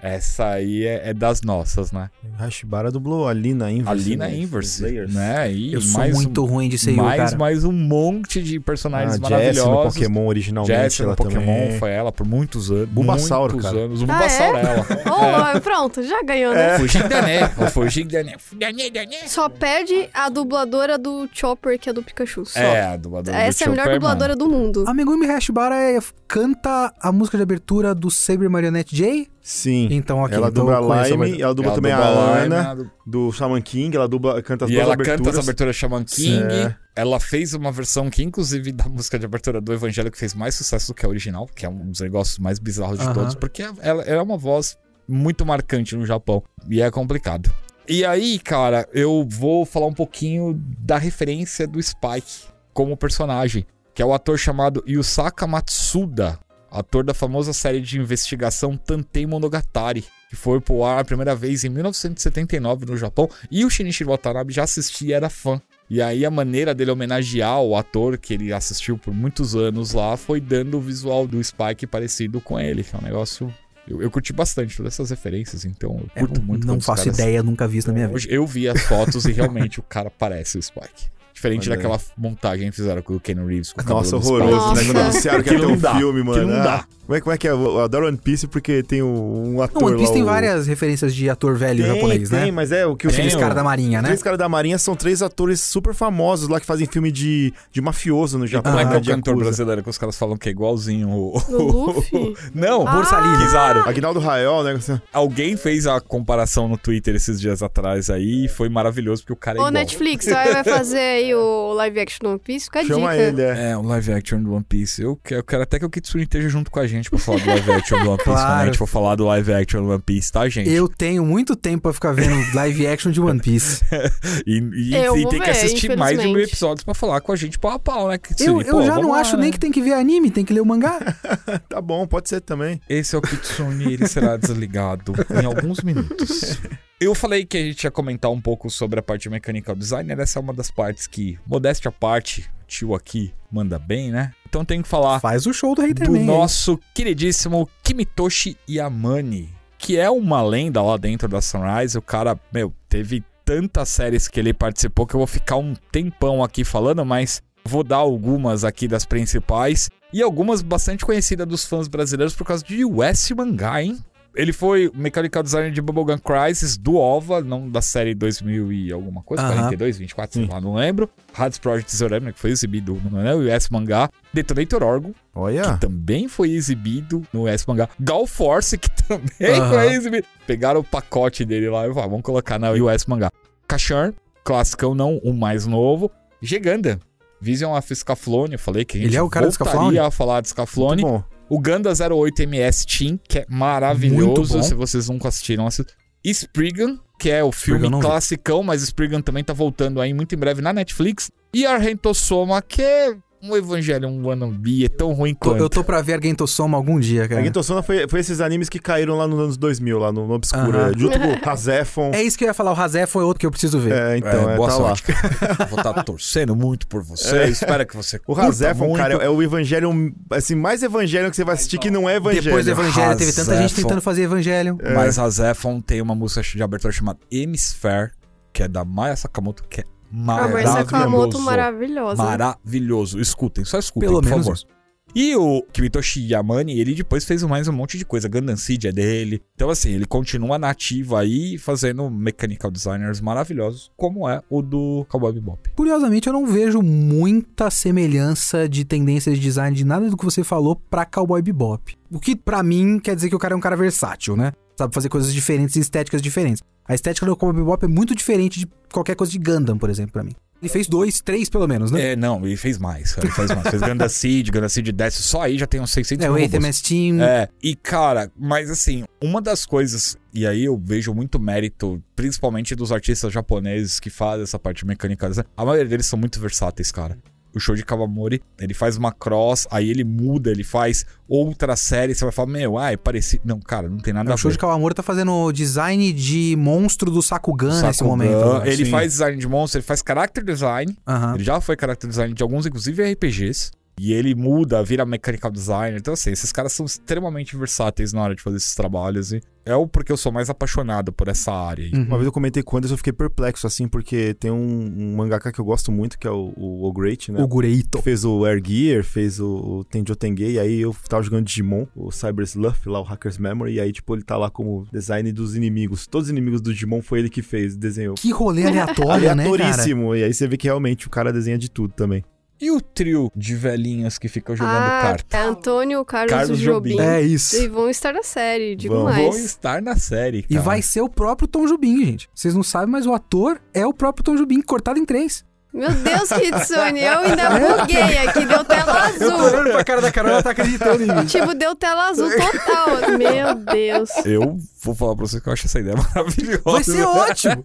[0.00, 2.08] essa aí é, é das nossas, né?
[2.38, 3.90] Hashibara dublou a Lina Inverse.
[4.08, 4.36] Ali na né?
[4.38, 5.12] Inverse, Slayers.
[5.14, 5.52] né?
[5.52, 7.36] E Eu sou mais muito um, ruim de ser mais, cara.
[7.36, 9.94] mais um monte de Ah, personagens Jessie no maravilhosos.
[9.94, 10.80] Pokémon originalmente.
[10.82, 11.78] Jessie no ela Pokémon também.
[11.78, 12.88] foi ela por muitos anos.
[12.88, 13.84] Bulbasauro, muitos cara.
[13.84, 14.00] anos.
[14.00, 14.86] O Ah, Bulbasauro é, ela.
[15.56, 16.78] Oh, pronto, já ganhou, né?
[16.78, 17.48] Fugindo da né?
[17.70, 18.34] Fugindo da né?
[18.52, 19.16] Dané, dané.
[19.26, 22.46] Só perde a dubladora do Chopper, que é do Pikachu.
[22.46, 22.58] Só.
[22.60, 24.84] É, a dubladora do Essa é a melhor Chopper, dubladora do mundo.
[24.86, 29.28] A Megumi Hashibara é- canta a música de abertura do Saber Marionette J?
[29.50, 29.88] Sim.
[29.90, 30.36] Então, ok.
[30.36, 33.32] ela então dubla a Lime, ela dubla Ela também dubla a Lime, Ana, ela- do
[33.32, 35.20] Shaman King, ela dubla, canta as E duas ela aberturas.
[35.22, 36.52] canta as aberturas Shaman King.
[36.52, 36.76] É.
[36.94, 40.54] Ela fez uma versão que, inclusive, da música de abertura do Evangelho, que fez mais
[40.54, 43.14] sucesso do que a original, que é um dos negócios mais bizarros de Aham.
[43.14, 44.76] todos, porque ela, ela é uma voz
[45.08, 46.42] muito marcante no Japão.
[46.68, 47.50] E é complicado.
[47.88, 54.02] E aí, cara, eu vou falar um pouquinho da referência do Spike como personagem, que
[54.02, 56.38] é o ator chamado Yusaka Matsuda,
[56.78, 61.64] ator da famosa série de investigação Tantei Monogatari, que foi pro ar a primeira vez
[61.64, 65.60] em 1979 no Japão, e o Shinichi Watanabe já assistia e era fã.
[65.90, 70.16] E aí a maneira dele homenagear o ator que ele assistiu por muitos anos lá
[70.18, 73.52] foi dando o visual do Spike parecido com ele, que é um negócio...
[73.86, 77.18] Eu, eu curti bastante todas essas referências, então eu É, curto muito Não faço caras-
[77.18, 78.20] ideia, nunca vi isso na minha vida.
[78.28, 81.08] Eu vi as fotos e realmente o cara parece o Spike.
[81.38, 81.82] Diferente Olha aí.
[81.82, 83.72] daquela montagem que fizeram com o Ken Reeves.
[83.72, 84.74] Com o Nossa, horroroso, Nossa.
[84.82, 84.86] né?
[84.86, 86.32] Quando anunciaram que ia ter um não dá, filme, mano.
[86.32, 86.84] aquilo não Ah, dá.
[87.08, 87.52] Como é, como é que é?
[87.52, 90.66] Eu adoro One Piece porque tem um, ator Não, One Piece lá, tem o- várias
[90.66, 92.50] referências de ator velho Tem, japonês, tem, né?
[92.50, 94.08] mas é o que o Aqueles Tem, caras o- da marinha, né?
[94.08, 97.80] Três caras da Marinha são três atores super famosos lá que fazem filme de, de
[97.80, 98.72] mafioso no Japão.
[98.72, 99.44] Como é que é o de cantor Yakuza.
[99.46, 101.38] brasileiro que os caras falam que é igualzinho o...
[101.38, 102.34] O?
[102.54, 102.92] Não, Ah!
[102.92, 103.38] Borsalino.
[103.38, 103.80] Kizaru.
[103.88, 104.78] Aguinaldo Rael, né?
[105.10, 109.36] Alguém fez a comparação no Twitter esses dias atrás aí e foi maravilhoso porque o
[109.36, 109.72] cara é Ô, igual.
[109.72, 112.64] Netflix, vai vai fazer aí o live action do One Piece?
[112.66, 113.22] Fica a Chama dica.
[113.22, 113.70] ele, é.
[113.70, 115.02] É, o live action do One Piece.
[115.02, 117.38] Eu quero, eu quero até que o Kitsune esteja junto com a gente pra falar
[117.40, 118.24] do live action do One Piece.
[118.30, 118.66] Quando a Claro.
[118.66, 120.70] gente for falar do live action do One Piece, tá, gente?
[120.70, 123.82] Eu tenho muito tempo pra ficar vendo live action de One Piece.
[124.46, 126.50] E, e- Eu e vou tem que ver, assistir mais de mil infelizmente.
[126.52, 128.48] episódios pra falar com a gente pau a pau, né, Kitsune?
[128.48, 129.42] Eu, eu Pô, já não lá, acho né?
[129.44, 130.98] nem que tem que ver anime, tem que ler o mangá.
[131.68, 132.80] Tá bom, pode ser também.
[132.88, 136.58] Esse é o Kitsune, ele será desligado em alguns minutos.
[137.00, 140.18] Eu falei que a gente ia comentar um pouco sobre a parte de mechanical designer.
[140.18, 144.32] Essa é uma das partes que, modéstia à parte, o tio aqui manda bem, né?
[144.48, 146.24] Então tem que falar Faz o show do Hater do Man.
[146.24, 151.96] nosso queridíssimo Kimitoshi Yamane, que é uma lenda lá dentro da Sunrise.
[151.96, 156.42] O cara, meu, teve tantas séries que ele participou que eu vou ficar um tempão
[156.42, 161.86] aqui falando, mas vou dar algumas aqui das principais e algumas bastante conhecidas dos fãs
[161.86, 163.98] brasileiros por causa de US mangá, hein?
[164.38, 169.20] Ele foi mechanical designer de Bubblegum Crisis, do OVA, não da série 2000 e alguma
[169.20, 169.54] coisa, Aham.
[169.54, 171.10] 42, 24, sei lá, não lembro.
[171.36, 174.08] Hades Project Zero né, que foi exibido no né, US Mangá.
[174.32, 177.88] Detonator Orgo, que também foi exibido no US Mangá.
[177.98, 179.70] Gal Force, que também Aham.
[179.70, 180.26] foi exibido.
[180.46, 183.32] Pegaram o pacote dele lá e falaram, vamos colocar na US Mangá.
[183.66, 186.12] Kashan, classicão não, o mais novo.
[186.40, 187.00] Giganda,
[187.40, 190.12] Vision of Scaflone, eu falei que a gente Ele é o cara do voltaria a
[190.12, 191.02] falar de Scaflone.
[191.48, 194.62] O Ganda 08MS Team, que é maravilhoso.
[194.62, 195.94] Se vocês nunca assistiram, assistam.
[196.24, 200.60] Spriggan, que é o filme classicão, mas Spriggan também tá voltando aí muito em breve
[200.60, 201.30] na Netflix.
[201.54, 205.58] E Argentosoma, que é um evangelho, um wannabe, é tão ruim quanto.
[205.62, 207.42] eu tô pra ver Argentosoma algum dia, A cara.
[207.42, 210.86] Gintosona foi, foi esses animes que caíram lá nos anos 2000, lá no, no Obscura.
[210.86, 210.92] Aham.
[210.98, 212.10] Junto com o Hazefon.
[212.12, 213.92] É isso que eu ia falar, o Razé foi outro que eu preciso ver.
[213.92, 215.66] É, então, é, boa tá sorte, cara.
[215.70, 217.44] Vou estar torcendo muito por você.
[217.44, 221.54] Espero que você O Hazefon, cara, é o Evangelion, assim, mais Evangelion que você vai
[221.54, 222.44] assistir que não é Evangelho.
[222.44, 224.78] Depois do Evangelho, teve tanta gente tentando fazer Evangelho.
[224.94, 228.10] Mas a Zephon tem uma música de abertura chamada Hemisphere,
[228.52, 230.72] que é da Maya Sakamoto, que é A Mãe maravilhoso.
[230.72, 232.22] Sakamoto maravilhosa.
[232.22, 233.20] Maravilhoso.
[233.20, 234.56] Escutem, só escutem, Pelo por menos favor.
[234.56, 234.66] isso.
[235.14, 238.28] E o Kimitoshi Yamane, ele depois fez mais um monte de coisa.
[238.28, 239.42] Gundam Seed é dele.
[239.54, 245.32] Então, assim, ele continua nativo aí, fazendo mechanical designers maravilhosos, como é o do Cowboy
[245.32, 245.70] Bebop.
[245.74, 250.44] Curiosamente, eu não vejo muita semelhança de tendências de design de nada do que você
[250.44, 251.96] falou pra Cowboy Bebop.
[252.10, 254.52] O que, pra mim, quer dizer que o cara é um cara versátil, né?
[254.76, 256.62] Sabe fazer coisas diferentes e estéticas diferentes.
[256.88, 260.12] A estética do Cowboy Bebop é muito diferente de qualquer coisa de Gundam, por exemplo,
[260.12, 260.32] pra mim.
[260.60, 262.12] Ele fez dois, três pelo menos, né?
[262.12, 263.16] É, não, ele fez mais.
[263.18, 263.68] Ele fez mais.
[263.68, 265.22] fez Gundam Seed, Gundam Seed desce.
[265.22, 266.34] Só aí já tem uns 600 É, o.
[266.34, 267.22] ATMS Team.
[267.22, 272.74] É, e cara, mas assim, uma das coisas, e aí eu vejo muito mérito, principalmente
[272.74, 277.16] dos artistas japoneses que fazem essa parte mecânica, a maioria deles são muito versáteis, cara.
[277.54, 282.14] O show de Kawamori, ele faz uma cross, aí ele muda, ele faz outra série,
[282.14, 283.42] você vai falar, meu, é parecido.
[283.44, 284.54] Não, cara, não tem nada É, a o show ver.
[284.54, 288.58] de Kawamura tá fazendo design de monstro do Sakugan nesse Sakugan, momento.
[288.64, 288.70] né?
[288.72, 288.90] Ele Sim.
[288.90, 290.96] faz design de monstro, ele faz character design,
[291.34, 293.70] ele já foi character design de alguns, inclusive RPGs.
[293.98, 295.98] E ele muda, vira mechanical designer.
[295.98, 299.32] Então, assim, esses caras são extremamente versáteis na hora de fazer esses trabalhos.
[299.32, 301.84] E é o porque eu sou mais apaixonado por essa área.
[301.84, 301.92] aí.
[301.92, 302.04] Uhum.
[302.04, 305.16] Uma vez eu comentei com o Anderson, eu fiquei perplexo, assim, porque tem um, um
[305.16, 307.42] mangaka que eu gosto muito, que é o, o, o Great, né?
[307.42, 308.00] O Gureito.
[308.00, 311.86] Fez o Air Gear, fez o, o Tenjo Tengei, e aí eu tava jogando Digimon,
[311.94, 315.30] o Cyber Sluff, lá, o Hacker's Memory, e aí, tipo, ele tá lá como design
[315.32, 316.06] dos inimigos.
[316.06, 318.14] Todos os inimigos do Digimon foi ele que fez, desenhou.
[318.14, 319.64] Que rolê aleatório, né, cara?
[319.64, 322.24] Aleatoríssimo, e aí você vê que realmente o cara desenha de tudo também.
[322.60, 325.40] E o trio de velhinhas que ficam jogando ah, carta?
[325.42, 326.90] Antônio, Carlos, Carlos Jobim.
[326.90, 327.02] Jobim.
[327.02, 327.56] É isso.
[327.56, 329.04] E vão estar na série, digo Vão.
[329.04, 329.16] mais.
[329.16, 330.62] Vão estar na série, E cara.
[330.62, 332.28] vai ser o próprio Tom Jubim, gente.
[332.34, 335.44] Vocês não sabem, mas o ator é o próprio Tom Jubim, cortado em três.
[335.78, 339.32] Meu Deus, Kitsune, eu ainda buguei aqui, deu tela azul.
[339.32, 341.24] olhando pra cara da Carol, ela tá acreditando em mim.
[341.26, 343.16] Tipo, deu tela azul total.
[343.16, 344.10] Meu Deus.
[344.26, 346.62] Eu vou falar pra você que eu acho essa ideia maravilhosa.
[346.64, 347.64] Vai ser ótimo.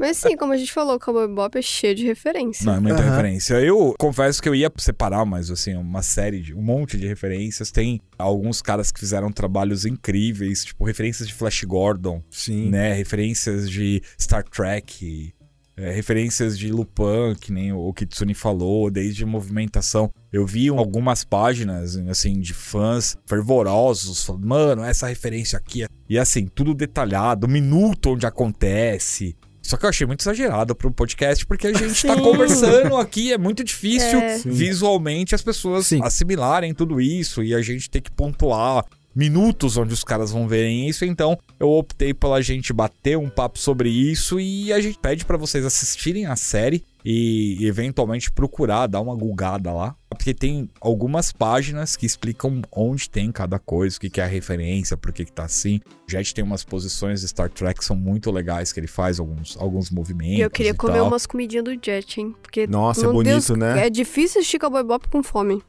[0.00, 2.64] Mas sim, como a gente falou, o Cowboy Bebop é cheio de referência.
[2.64, 3.10] Não, é muita Aham.
[3.10, 3.54] referência.
[3.60, 7.70] Eu confesso que eu ia separar, mas assim, uma série, de, um monte de referências.
[7.70, 12.70] Tem alguns caras que fizeram trabalhos incríveis, tipo referências de Flash Gordon, Sim.
[12.70, 12.92] né?
[12.94, 15.34] Referências de Star Trek,
[15.78, 20.10] é, referências de Lupin, que nem o Kitsune falou, desde movimentação.
[20.32, 25.84] Eu vi algumas páginas, assim, de fãs fervorosos, falando, mano, essa referência aqui.
[25.84, 29.36] é-" E assim, tudo detalhado, o minuto onde acontece.
[29.62, 32.22] Só que eu achei muito exagerado pro podcast, porque a gente tá Sim.
[32.22, 34.38] conversando aqui, é muito difícil É.
[34.38, 36.00] Visualmente as pessoas Sim.
[36.02, 40.88] assimilarem tudo isso e a gente ter que pontuar minutos onde os caras vão verem
[40.88, 45.24] isso, então eu optei pela gente bater um papo sobre isso e a gente pede
[45.24, 51.32] pra vocês assistirem a série e eventualmente procurar dar uma gulgada lá, porque tem algumas
[51.32, 55.24] páginas que explicam onde tem cada coisa, o que que é a referência, por que
[55.24, 55.80] que tá assim.
[56.06, 59.18] O Jet tem umas posições de Star Trek que são muito legais que ele faz
[59.18, 61.08] alguns alguns movimentos E eu queria e comer tal.
[61.08, 62.34] umas comidinhas do Jet, hein?
[62.42, 63.86] Porque, Nossa, é bonito, Deus, né?
[63.86, 65.62] É difícil assistir Cowboy Bebop com fome.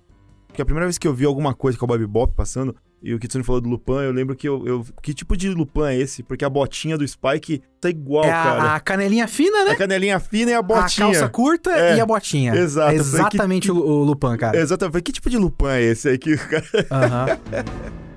[0.48, 3.14] Porque a primeira vez que eu vi alguma coisa com o Bob Bop passando, e
[3.14, 5.98] o Kitsune falou do Lupin, eu lembro que eu, eu- Que tipo de Lupin é
[5.98, 6.22] esse?
[6.24, 8.62] Porque a botinha do Spike tá igual, É cara.
[8.64, 9.72] a, a canelinha fina, né?
[9.72, 11.08] A canelinha fina e a A botinha.
[11.08, 12.54] calça curta É, e a botinha.
[12.56, 12.92] exato.
[12.94, 14.58] É falei, exatamente o, o Lupin, cara.
[14.60, 14.92] Exatamente.
[14.94, 16.66] Falei, Que tipo de Lupin é esse aí que o cara.
[16.92, 17.28] Aham.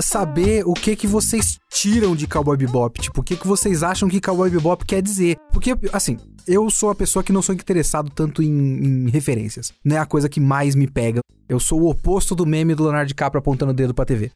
[0.00, 4.08] Saber o que que vocês tiram de Cowboy Bebop, tipo, o que que vocês acham
[4.08, 5.36] que Cowboy Bebop quer dizer?
[5.52, 9.72] Porque, assim, eu sou a pessoa que não sou interessado tanto em, em referências.
[9.84, 11.20] Não é a coisa que mais me pega.
[11.48, 14.30] Eu sou o oposto do meme do Leonardo DiCaprio apontando o dedo pra TV.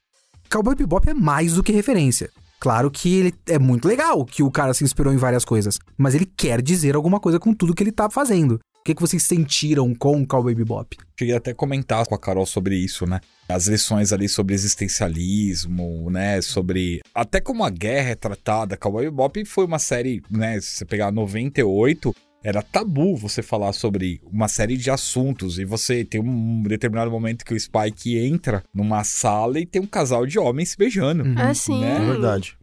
[0.51, 2.31] Cowboy Bebop é mais do que referência.
[2.59, 6.15] Claro que ele é muito legal que o cara se inspirou em várias coisas, mas
[6.15, 8.59] ele quer dizer alguma coisa com tudo que ele tá fazendo.
[8.85, 10.99] O que, que vocês sentiram com o Cowboy Bebop?
[11.19, 13.19] Cheguei até a comentar com a Carol sobre isso, né?
[13.49, 16.43] As lições ali sobre existencialismo, né?
[16.43, 18.77] Sobre até como a guerra é tratada.
[18.77, 20.61] Cowboy Bebop foi uma série, né?
[20.61, 25.59] Se você pegar 98, era tabu você falar sobre uma série de assuntos.
[25.59, 29.87] E você tem um determinado momento que o Spike entra numa sala e tem um
[29.87, 31.25] casal de homens se beijando.
[31.25, 31.35] Uhum.
[31.39, 31.81] Ah, sim.
[31.81, 31.97] Né?
[31.97, 32.55] É verdade.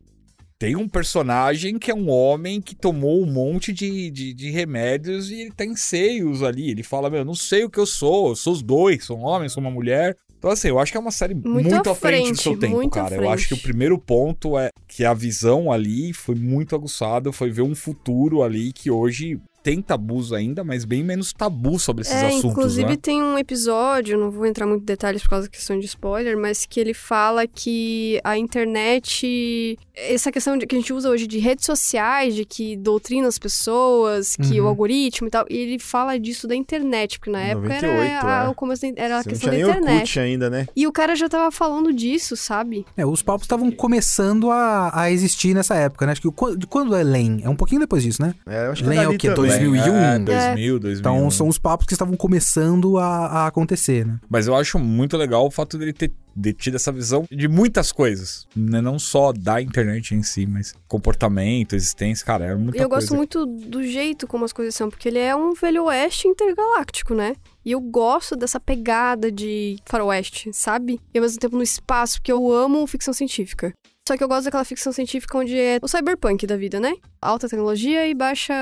[0.62, 5.32] Tem um personagem que é um homem que tomou um monte de, de, de remédios
[5.32, 6.70] e ele tem seios ali.
[6.70, 9.18] Ele fala, meu, eu não sei o que eu sou, eu sou os dois, sou
[9.18, 10.16] um homem, sou uma mulher.
[10.38, 12.44] Então, assim, eu acho que é uma série muito, Muito à à frente, do frente,
[12.44, 13.16] seu tempo, cara.
[13.16, 13.70] Eu acho que o frente.
[13.70, 18.72] primeiro ponto é que a visão ali foi muito aguçada, foi ver um futuro ali
[18.72, 22.98] que hoje tem tabus ainda, mas bem menos tabu sobre esses É, assuntos, inclusive né?
[23.02, 26.38] tem um episódio, não vou entrar muito em detalhes por causa da questão de spoiler,
[26.38, 31.28] mas que ele fala que a internet, essa questão de, que a gente usa hoje
[31.28, 34.66] de redes sociais, de que doutrina as pessoas, que Uhum.
[34.66, 38.42] o algoritmo e tal, e ele fala disso da internet, porque na época 98, era
[38.42, 38.50] a- é.
[38.50, 40.20] o começo da, era a Você não questão tinha da internet.
[40.20, 40.68] Ainda, né?
[40.76, 42.86] E o cara já tava falando disso, sabe?
[42.98, 46.14] É, os papos estavam começando a, a existir nessa época, né?
[46.14, 47.42] Acho que o, quando é LEM?
[47.44, 48.34] É um pouquinho depois disso, né?
[48.48, 49.28] É, eu acho que Lem é dali o quê?
[49.28, 49.51] também.
[49.58, 49.96] 2001?
[49.96, 51.00] É, 2000, 2001.
[51.00, 54.20] Então são os papos que estavam começando a, a acontecer, né?
[54.30, 57.92] Mas eu acho muito legal o fato dele ter, ter tido essa visão de muitas
[57.92, 58.48] coisas.
[58.56, 58.82] Né?
[58.82, 63.08] Não só da internet em si, mas comportamento, existência, cara, é muita eu coisa.
[63.08, 67.14] gosto muito do jeito como as coisas são, porque ele é um velho oeste intergaláctico,
[67.14, 67.36] né?
[67.64, 71.00] E eu gosto dessa pegada de faroeste, sabe?
[71.14, 73.74] E ao mesmo tempo no espaço, porque eu amo ficção científica.
[74.08, 76.96] Só que eu gosto daquela ficção científica onde é o cyberpunk da vida, né?
[77.22, 78.54] Alta tecnologia e baixa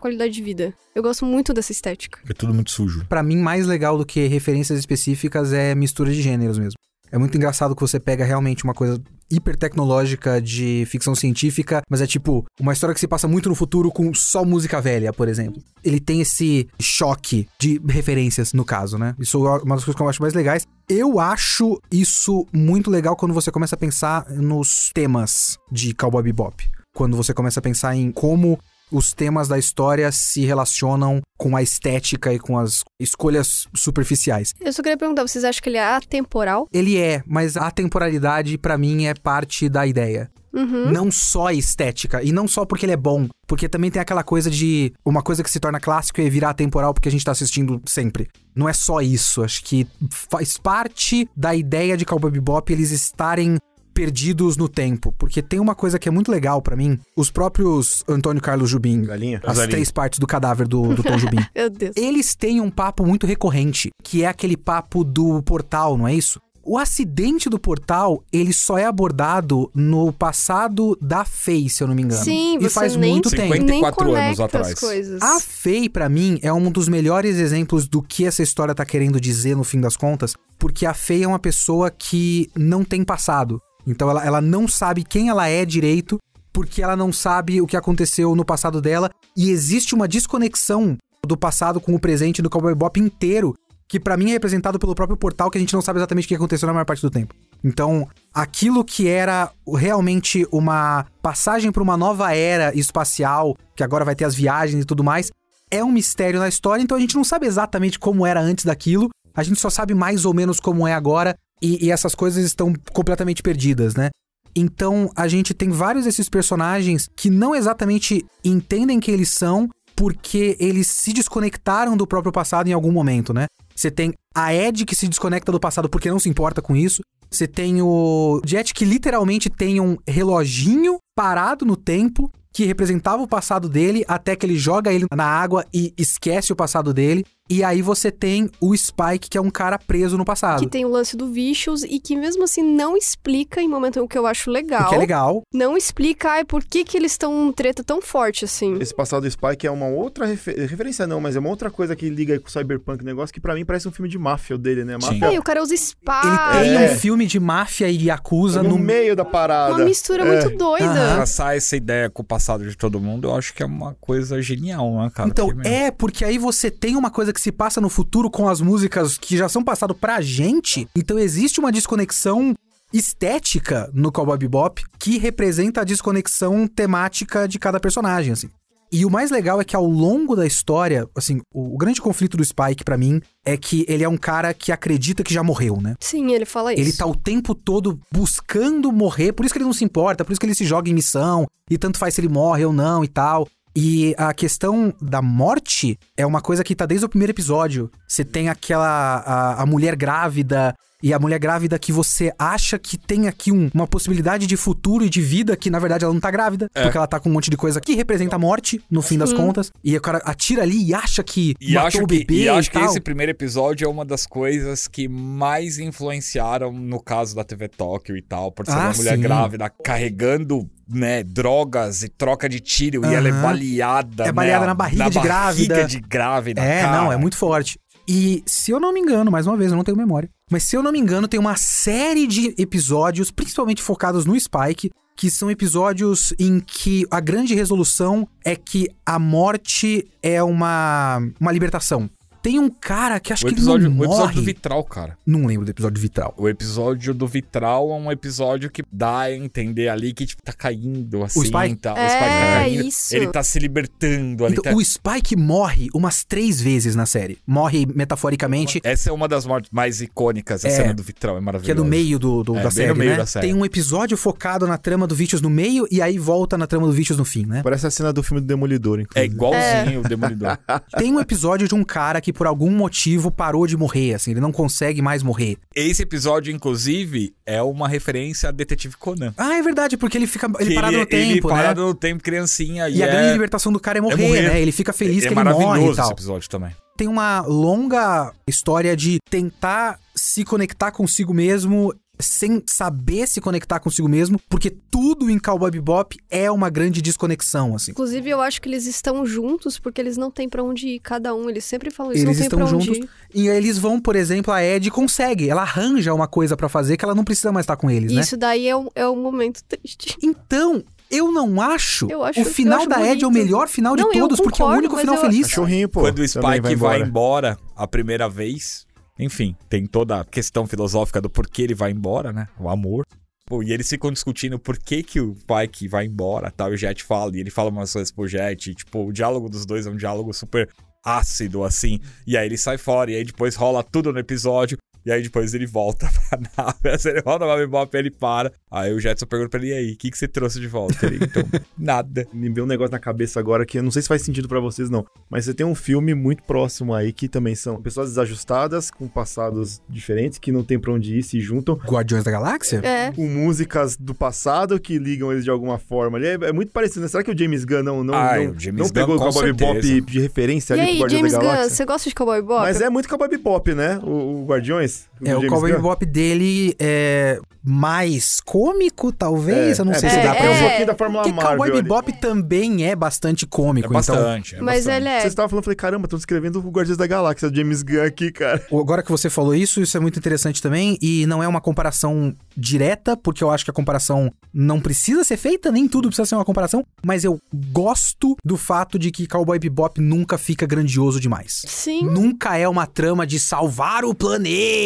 [0.00, 0.72] qualidade de vida.
[0.94, 2.20] Eu gosto muito dessa estética.
[2.28, 3.04] É tudo muito sujo.
[3.08, 6.78] Pra mim, mais legal do que referências específicas é mistura de gêneros mesmo.
[7.10, 12.00] É muito engraçado que você pega realmente uma coisa hiper tecnológica de ficção científica, mas
[12.00, 15.28] é tipo uma história que se passa muito no futuro com só música velha, por
[15.28, 15.62] exemplo.
[15.82, 19.14] Ele tem esse choque de referências, no caso, né?
[19.18, 20.66] Isso é uma das coisas que eu acho mais legais.
[20.88, 26.70] Eu acho isso muito legal quando você começa a pensar nos temas de Cowboy Bebop.
[26.94, 28.56] Quando você começa a pensar em como
[28.92, 34.54] os temas da história se relacionam com a estética e com as escolhas superficiais.
[34.60, 36.68] Eu só queria perguntar, vocês acham que ele é atemporal?
[36.72, 40.30] Ele é, mas a temporalidade pra mim é parte da ideia.
[40.56, 40.90] Uhum.
[40.90, 44.50] Não só estética, e não só porque ele é bom, porque também tem aquela coisa
[44.50, 44.92] de.
[45.04, 48.28] Uma coisa que se torna clássico é virar temporal porque a gente tá assistindo sempre.
[48.54, 53.58] Não é só isso, acho que faz parte da ideia de Cowboy Bebop eles estarem
[53.96, 58.04] perdidos no tempo, porque tem uma coisa que é muito legal pra mim, os próprios
[58.06, 59.38] Antônio Carlos Jubim, Galinha?
[59.38, 59.68] as Galinha.
[59.68, 61.38] três partes do cadáver do, do Tom Jubim.
[61.56, 61.96] Meu Deus.
[61.96, 66.38] Eles têm um papo muito recorrente, que é aquele papo do portal, não é isso?
[66.68, 71.94] O acidente do portal, ele só é abordado no passado da Faye, se eu não
[71.94, 72.24] me engano.
[72.24, 73.52] Sim, e você faz nem- muito tempo.
[73.54, 74.74] 54 Nem anos atrás.
[75.22, 79.20] A Faye, pra mim, é um dos melhores exemplos do que essa história tá querendo
[79.20, 83.60] dizer no fim das contas, porque a Faye é uma pessoa que não tem passado.
[83.86, 86.18] Então ela, ela não sabe quem ela é direito,
[86.52, 91.36] porque ela não sabe o que aconteceu no passado dela, e existe uma desconexão do
[91.36, 93.54] passado com o presente do Cowboy Bop inteiro,
[93.88, 96.28] que pra mim é representado pelo próprio portal, que a gente não sabe exatamente o
[96.28, 97.34] que aconteceu na maior parte do tempo.
[97.62, 104.14] Então, aquilo que era realmente uma passagem pra uma nova era espacial, que agora vai
[104.14, 105.30] ter as viagens e tudo mais,
[105.70, 109.10] é um mistério na história, então a gente não sabe exatamente como era antes daquilo,
[109.34, 112.72] a gente só sabe mais ou menos como é agora, e, e essas coisas estão
[112.92, 114.10] completamente perdidas, né?
[114.54, 120.56] Então a gente tem vários desses personagens que não exatamente entendem quem eles são, porque
[120.58, 123.46] eles se desconectaram do próprio passado em algum momento, né?
[123.76, 127.02] Você tem a Ed que se desconecta do passado porque não se importa com isso.
[127.30, 133.28] Você tem o Jet que literalmente tem um reloginho parado no tempo que representava o
[133.28, 137.24] passado dele até que ele joga ele na água e esquece o passado dele.
[137.48, 140.60] E aí você tem o Spike, que é um cara preso no passado.
[140.60, 144.08] Que tem o lance do Vicious e que mesmo assim não explica em momento o
[144.08, 144.86] que eu acho legal.
[144.86, 145.42] O que é legal.
[145.54, 148.76] Não explica ai, por que, que eles estão um treta tão forte assim.
[148.80, 151.94] Esse passado do Spike é uma outra refer- referência, não, mas é uma outra coisa
[151.94, 154.58] que liga aí com o Cyberpunk, negócio que pra mim parece um filme de máfia
[154.58, 154.96] dele, né?
[155.00, 155.06] Sim.
[155.20, 156.60] Máfia É, e o cara usa Ele espada.
[156.60, 156.90] tem É.
[156.92, 159.74] um filme de máfia e Yakuza no, no, meio da parada.
[159.74, 160.42] Uma mistura É.
[160.42, 160.84] muito doida.
[160.86, 161.14] Aham.
[161.16, 164.42] Traçar essa ideia com o passado de todo mundo, eu acho que é uma coisa
[164.42, 165.28] genial, né, cara?
[165.28, 168.30] Então, Porque, meu, é, porque aí você tem uma coisa que se passa no futuro
[168.30, 170.88] com as músicas que já são passado pra gente.
[170.96, 172.54] Então existe uma desconexão
[172.92, 178.48] estética no Cowboy Bebop que representa a desconexão temática de cada personagem, assim.
[178.90, 182.36] E o mais legal é que ao longo da história, assim, o, o grande conflito
[182.36, 185.78] do Spike pra mim é que ele é um cara que acredita que já morreu,
[185.80, 185.96] né?
[186.00, 186.80] Sim, ele fala isso.
[186.80, 190.32] Ele tá o tempo todo buscando morrer, por isso que ele não se importa, por
[190.32, 193.04] isso que ele se joga em missão, e tanto faz se ele morre ou não
[193.04, 193.46] e tal.
[193.76, 197.90] E a questão da morte é uma coisa que tá desde o primeiro episódio.
[198.08, 198.86] Você tem aquela.
[199.18, 200.74] a, a mulher grávida.
[201.02, 205.04] E a mulher grávida que você acha que tem aqui um- uma possibilidade de futuro
[205.04, 206.82] e de vida, que na verdade ela não tá grávida, É.
[206.82, 209.28] porque ela tá com um monte de coisa que representa a morte, no fim das
[209.28, 209.36] Sim.
[209.36, 209.70] contas.
[209.84, 212.42] E o cara atira ali e acha que E matou acho o que, bebê e
[212.44, 212.86] e, acho que tal.
[212.88, 218.16] esse primeiro episódio é uma das coisas que mais influenciaram no caso da TV Tóquio
[218.16, 219.20] e tal, por ser Ah, uma mulher sim.
[219.22, 224.66] grávida carregando, né, drogas e troca de tiro e ela é baleada, É né, baleada
[224.66, 225.74] na barriga de grávida.
[225.74, 227.02] barriga de grávida, É, cara.
[227.02, 227.78] não, é muito forte.
[228.08, 230.28] E se eu não me engano, mais uma vez, eu não tenho memória.
[230.50, 234.90] Mas se eu não me engano, tem uma série de episódios, principalmente focados no Spike,
[235.16, 241.50] que são episódios em que a grande resolução é que a morte é uma, uma
[241.50, 242.08] libertação.
[242.46, 244.34] Tem um cara que acho O que episódio, ele não o episódio morre.
[244.36, 245.18] do Vitral, cara.
[245.26, 246.32] Não lembro do episódio do Vitral.
[246.36, 250.52] O episódio do Vitral é um episódio que dá a entender ali que, tipo, tá
[250.52, 251.40] caindo, assim.
[251.44, 251.74] Spike?
[251.74, 252.84] Tá, o É, Spike tá caindo.
[252.86, 253.16] isso.
[253.16, 254.54] Ele tá se libertando ali.
[254.58, 257.36] Então, tá- o Spike morre umas três vezes na série.
[257.44, 260.70] Morre metaforicamente, Essa é uma das mortes mais icônicas, a É.
[260.70, 261.74] cena do Vitral, é que é maravilhosa.
[261.74, 263.16] do meio do, do- É, da série, no meio né?
[263.16, 263.46] da série.
[263.48, 266.86] Tem um episódio focado na trama do Vicious no meio e aí volta na trama
[266.86, 267.60] do Vicious no fim, né?
[267.64, 269.34] Parece a cena do filme do Demolidor, É inclusive.
[269.34, 270.56] igualzinho o Demolidor.
[270.96, 274.40] Tem um episódio de um cara que por algum motivo parou de morrer, assim, ele
[274.40, 275.56] não consegue mais morrer.
[275.74, 279.34] Esse episódio, inclusive, é uma referência a Detetive Conan.
[279.36, 281.86] Ah, é verdade, porque ele fica ele Que parado no ele tempo, parado né?
[281.88, 282.88] no tempo, criancinha.
[282.88, 283.10] E a é...
[283.10, 284.42] grande libertação do cara é morrer, morrer.
[284.42, 284.60] né?
[284.60, 286.04] Ele fica feliz é que ele morre e tal.
[286.04, 286.70] esse episódio também.
[286.96, 294.08] Tem uma longa história de tentar se conectar consigo mesmo sem saber se conectar consigo
[294.08, 297.90] mesmo, porque tudo em Cowboy Bebop é uma grande desconexão, assim.
[297.92, 301.34] Inclusive, eu acho que eles estão juntos porque eles não têm pra onde ir, cada
[301.34, 301.48] um.
[301.50, 303.02] Eles sempre falam isso, Eles não tem estão pra onde juntos.
[303.04, 303.10] ir.
[303.34, 306.96] E aí eles vão, por exemplo, a Ed consegue, ela arranja uma coisa pra fazer
[306.96, 308.20] que ela não precisa mais estar com eles, né?
[308.20, 310.16] Isso daí é um, é um momento triste.
[310.22, 313.44] Então, eu não acho, Eu acho- o final acho da Ed é o bonito.
[313.44, 315.46] melhor final de Não, todos, porque é o concordo, único final eu- feliz.
[315.48, 316.00] Cachorrinho, pô.
[316.00, 316.98] Quando o Spike vai embora.
[317.00, 318.85] embora a primeira vez,
[319.18, 322.48] enfim, tem toda a questão filosófica do porquê ele vai embora, né?
[322.58, 323.06] O amor.
[323.46, 326.76] Pô, e eles ficam discutindo por que, que o Spike vai embora, tal, e o
[326.76, 329.86] Jet fala, e ele fala umas coisas pro Jet, e, tipo, o diálogo dos dois
[329.86, 330.68] é um diálogo super
[331.04, 334.76] ácido, assim, e aí ele sai fora, e aí depois rola tudo no episódio,
[335.06, 336.88] E aí depois ele volta pra nave.
[336.96, 338.52] Assim, ele volta pra Bebop, ele para.
[338.68, 341.06] Aí o Jetson pergunta pra ele, e aí, o que, que você trouxe de volta?
[341.06, 341.44] Ele, então,
[341.78, 342.26] nada.
[342.32, 344.58] Me veio um negócio na cabeça agora que eu não sei se faz sentido pra
[344.58, 345.06] vocês, não.
[345.30, 349.80] Mas você tem um filme muito próximo aí que também são pessoas desajustadas, com passados
[349.88, 351.76] diferentes, que não tem pra onde ir, se juntam.
[351.86, 352.80] Guardiões da Galáxia?
[352.82, 353.12] É.
[353.12, 356.18] Com músicas do passado que ligam eles de alguma forma.
[356.18, 356.26] ali.
[356.26, 357.08] É, é muito parecido, né?
[357.08, 359.52] Será que o James Gunn não, não, Ai, não, James não Gunn, pegou o Cowboy
[359.52, 360.00] Bebop certeza.
[360.00, 361.70] de referência E ali aí, pro Guardiões James da Gunn, Galáxia?
[361.76, 362.60] você gosta de Cowboy Bebop?
[362.62, 364.00] Mas é muito Cowboy Bebop, né?
[364.02, 364.95] O, o Guardiões.
[365.24, 365.72] É, o Cowboy.
[365.72, 369.78] Bebop dele é mais cômico, talvez?
[369.78, 370.50] É, eu não é, sei é, se dá pra um é.
[370.52, 370.60] usar.
[370.66, 371.82] pouquinho da Fórmula Porque Marvel Cowboy.
[371.82, 373.88] Bebop também é bastante É cômico.
[373.88, 374.54] então, bastante.
[374.56, 374.96] é Mas bastante.
[374.96, 375.20] ele é.
[375.20, 378.04] Vocês estavam falando, eu falei, caramba, estão escrevendo o Guardiões da Galáxia, o James Gunn
[378.04, 378.64] aqui, cara.
[378.70, 380.98] agora que você falou isso, isso é muito interessante também.
[381.00, 385.36] E não é uma comparação direta, porque eu acho que a comparação não precisa ser
[385.36, 386.84] feita, nem tudo precisa ser uma comparação.
[387.04, 387.40] Mas eu
[387.72, 391.62] gosto do fato de que Cowboy Bebop nunca fica grandioso demais.
[391.66, 392.04] Sim.
[392.04, 394.85] Nunca é uma trama de salvar o planeta.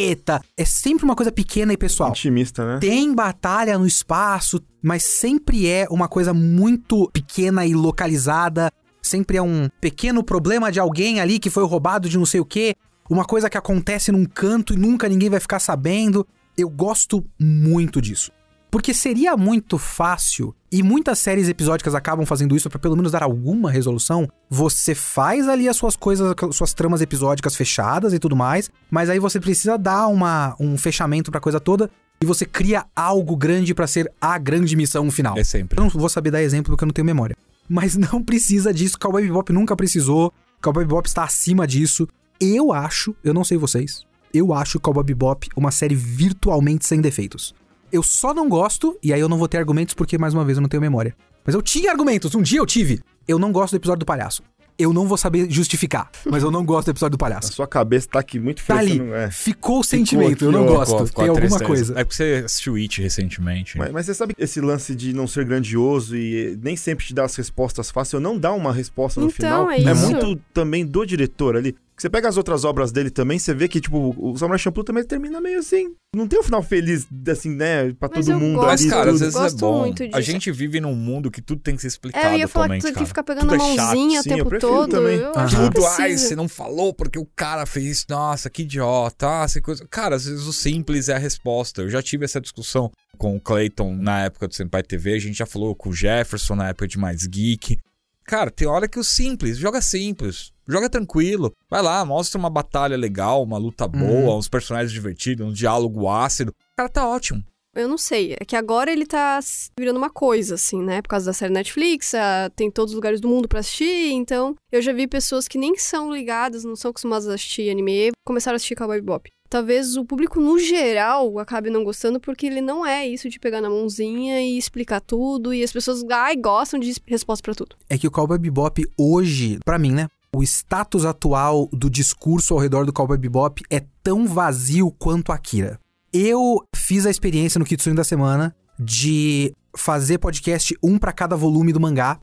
[0.56, 2.10] É sempre uma coisa pequena e pessoal.
[2.10, 2.78] Intimista, né?
[2.78, 8.72] Tem batalha no espaço, mas sempre é uma coisa muito pequena e localizada.
[9.02, 12.44] Sempre é um pequeno problema de alguém ali que foi roubado de não sei o
[12.44, 12.74] quê.
[13.08, 16.26] Uma coisa que acontece num canto e nunca ninguém vai ficar sabendo.
[16.56, 18.30] Eu gosto muito disso.
[18.70, 23.22] Porque seria muito fácil, e muitas séries episódicas acabam fazendo isso pra pelo menos dar
[23.24, 24.28] alguma resolução.
[24.48, 29.18] Você faz ali as suas coisas, suas tramas episódicas fechadas e tudo mais, mas aí
[29.18, 31.90] você precisa dar uma, um fechamento pra coisa toda
[32.22, 35.36] e você cria algo grande pra ser a grande missão final.
[35.36, 35.78] É sempre.
[35.78, 37.36] Eu não vou saber dar exemplo porque eu não tenho memória.
[37.68, 38.98] Mas não precisa disso.
[38.98, 40.32] Cowboy Bebop nunca precisou.
[40.62, 42.06] Cowboy Bebop está acima disso.
[42.40, 47.54] Eu acho, eu não sei vocês, eu acho Cowboy Bebop uma série virtualmente sem defeitos.
[47.92, 50.58] Eu só não gosto, e aí eu não vou ter argumentos porque, mais uma vez,
[50.58, 51.14] eu não tenho memória.
[51.44, 53.00] Mas eu tinha argumentos, um dia eu tive.
[53.26, 54.42] Eu não gosto do episódio do palhaço.
[54.78, 57.52] Eu não vou saber justificar, mas eu não gosto do episódio do A palhaço.
[57.52, 59.30] sua cabeça tá aqui muito Tá fresca, ali, não é?
[59.30, 60.92] ficou o sentimento, eu não gosto.
[60.92, 61.66] Ficou- ficou Tem a alguma tristeza.
[61.66, 62.00] coisa.
[62.00, 63.76] É porque você assistiu It recentemente.
[63.76, 67.12] Mas, mas você sabe que esse lance de não ser grandioso e nem sempre te
[67.12, 70.10] dar as respostas fáceis, ou não dar uma resposta no Então, final, é isso.
[70.10, 71.76] muito também do diretor ali.
[72.00, 75.04] Você pega as outras obras dele também, você vê que, tipo, o Samurai Champloo também
[75.04, 75.94] termina meio assim.
[76.16, 77.92] Não tem um final feliz, assim, né?
[77.92, 78.68] Pra Mas todo mundo gosto.
[78.68, 79.14] Mas, cara, tudo.
[79.26, 79.80] às vezes é bom.
[79.80, 82.48] muito A gente vive num mundo que tudo tem que ser explicado É, eu ia
[82.48, 83.04] falar que atualmente, tu tem cara.
[83.04, 83.86] que ficar pegando Tudo a é chato.
[83.96, 84.90] mãozinha o Sim, eu tempo prefiro todo.
[84.90, 85.18] também.
[85.18, 88.06] Eu que não Tudo, ai, você não falou porque o cara fez isso.
[88.08, 89.42] Nossa, que idiota.
[89.42, 89.86] Ah, você coisa...
[89.90, 91.82] Cara, às vezes o simples é a resposta.
[91.82, 95.16] Eu já tive essa discussão com o Clayton na época do Senpai TV.
[95.16, 97.78] A gente já falou com o Jefferson na época de Mais Geek.
[98.24, 100.52] Cara, tem hora que o simples, joga simples.
[100.70, 101.52] Joga tranquilo.
[101.68, 106.54] Vai lá, mostra uma batalha legal, uma luta boa, uns personagens divertidos, um diálogo ácido.
[106.76, 107.42] Cara, tá ótimo.
[107.74, 108.36] Eu não sei.
[108.38, 109.38] É que agora ele tá
[109.78, 111.00] virando uma coisa, assim, né?
[111.02, 114.10] Por causa da série Netflix, ah, tem todos os lugares do mundo pra assistir.
[114.12, 118.10] Então, eu já vi pessoas que nem são ligadas, não são acostumadas a assistir anime,
[118.24, 119.30] começaram a assistir Cowboy Bebop.
[119.48, 123.60] Talvez o público, no geral, acabe não gostando, porque ele não é isso de pegar
[123.60, 125.52] na mãozinha e explicar tudo.
[125.52, 127.74] E as pessoas, ai, gostam de resposta pra tudo.
[127.88, 130.06] é que o Cowboy Bebop hoje, pra mim, né?
[130.34, 135.78] O status atual do discurso ao redor do Cowboy Bebop é tão vazio quanto Akira.
[136.12, 141.72] Eu fiz a experiência no Kitsune da semana de fazer podcast um pra cada volume
[141.72, 142.18] do mangá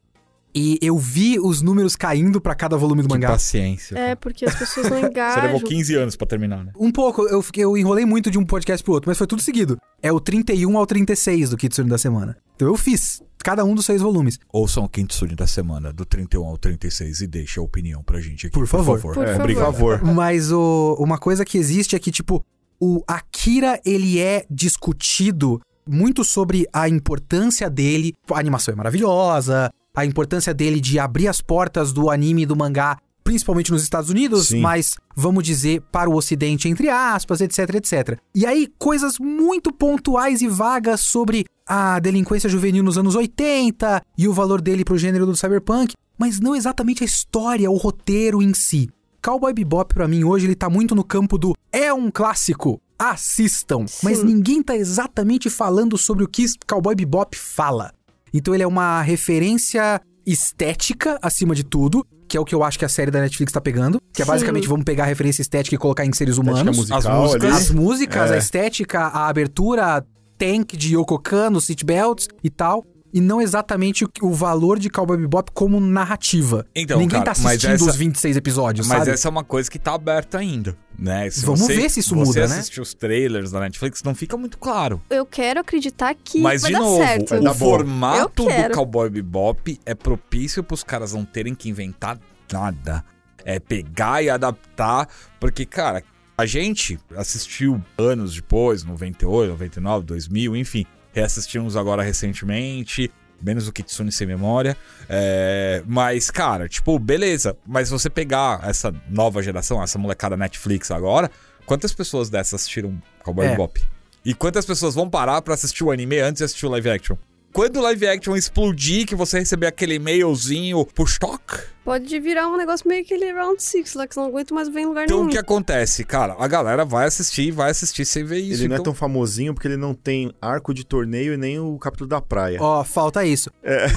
[0.55, 3.27] e eu vi os números caindo pra cada volume do Que mangá.
[3.29, 3.93] paciência.
[3.95, 4.15] É, cara.
[4.15, 5.43] porque as pessoas não Você engajam.
[5.43, 6.71] levou 15 anos pra terminar, né?
[6.79, 9.41] Um pouco, eu, fiquei- eu enrolei muito de um podcast pro outro, mas foi tudo
[9.41, 9.77] seguido.
[10.01, 12.37] É o 31 ao 36 do Kitsune da semana.
[12.55, 14.39] Então eu fiz cada um dos seis volumes.
[14.51, 18.47] Ouçam o Kitsune da semana, do 31 ao 36, e deixe a opinião pra gente
[18.47, 18.53] aqui.
[18.53, 18.99] Por favor.
[19.01, 19.47] Por É, favor.
[19.47, 20.03] Por favor.
[20.13, 22.43] Mas o- uma coisa que existe é que, tipo,
[22.79, 28.13] o Akira, ele é discutido muito sobre a importância dele.
[28.31, 32.55] A animação é maravilhosa, a importância dele de abrir as portas do anime e do
[32.55, 34.59] mangá, principalmente nos Estados Unidos, Sim.
[34.61, 38.19] mas vamos dizer para o ocidente, entre aspas, etc, etc.
[38.35, 44.27] E aí, coisas muito pontuais e vagas sobre a delinquência juvenil nos anos 80 e
[44.27, 48.53] o valor dele pro gênero do cyberpunk, mas não exatamente a história, o roteiro em
[48.53, 48.89] si.
[49.21, 53.85] Cowboy Bebop, pra mim, hoje, ele tá muito no campo do é um clássico, assistam.
[54.01, 57.91] Mas ninguém tá exatamente falando sobre o que Cowboy Bebop fala.
[58.33, 62.77] Então ele é uma referência estética, acima de tudo, que é o que eu acho
[62.77, 64.01] que a série da Netflix tá pegando.
[64.13, 64.31] Que é Sim.
[64.31, 66.75] basicamente, vamos pegar a referência estética e colocar em seres humanos.
[66.77, 67.55] musical As músicas-.
[67.55, 68.35] As músicas, É.
[68.35, 70.05] a estética, a abertura,
[70.37, 72.85] tank de Yoko Kano, seatbelts e tal.
[73.13, 76.65] E não exatamente o, o valor de Cowboy Bebop como narrativa.
[76.75, 79.11] Então, Ninguém cara, tá assistindo essa- os 26 episódios, Mas sabe?
[79.11, 81.27] essa é uma coisa que tá aberta ainda, né?
[81.29, 82.59] Se Vamos você- ver se isso você muda, né?
[82.59, 85.01] assistir os trailers da Netflix, não fica muito claro.
[85.09, 87.35] Eu quero acreditar que Mas, vai de dar novo, certo.
[87.35, 87.53] o bom.
[87.53, 92.19] formato do Cowboy Bebop é propício pros caras não terem que inventar
[92.51, 93.03] nada.
[93.45, 95.07] É pegar e adaptar,
[95.39, 96.03] porque, cara,
[96.37, 100.85] A gente assistiu anos depois, 98, 99, 2000, enfim.
[101.11, 103.11] Reassistimos agora recentemente.
[103.41, 104.77] Menos o Kitsune sem memória.
[105.09, 107.57] É, mas, cara, tipo, beleza.
[107.65, 111.31] Mas você pegar essa nova geração, essa molecada Netflix agora,
[111.65, 113.49] quantas pessoas dessas assistiram Cowboy É.
[113.49, 113.81] Bebop?
[114.23, 117.17] E quantas pessoas vão parar pra assistir o anime antes de assistir o live action?
[117.51, 122.57] Quando o live action explodir, que você receber aquele e-mailzinho push talk, Pode virar um
[122.57, 125.19] negócio meio aquele Round 6 lá, que você não aguenta mais ver em lugar então
[125.19, 125.29] nenhum.
[125.29, 126.03] o que acontece?
[126.03, 128.59] Cara, a galera vai assistir, vai assistir sem ver isso.
[128.63, 131.61] Ele não é então- tão famosinho porque ele não tem arco de torneio e nem
[131.61, 132.57] o capítulo da praia.
[132.61, 133.49] Ó, falta isso.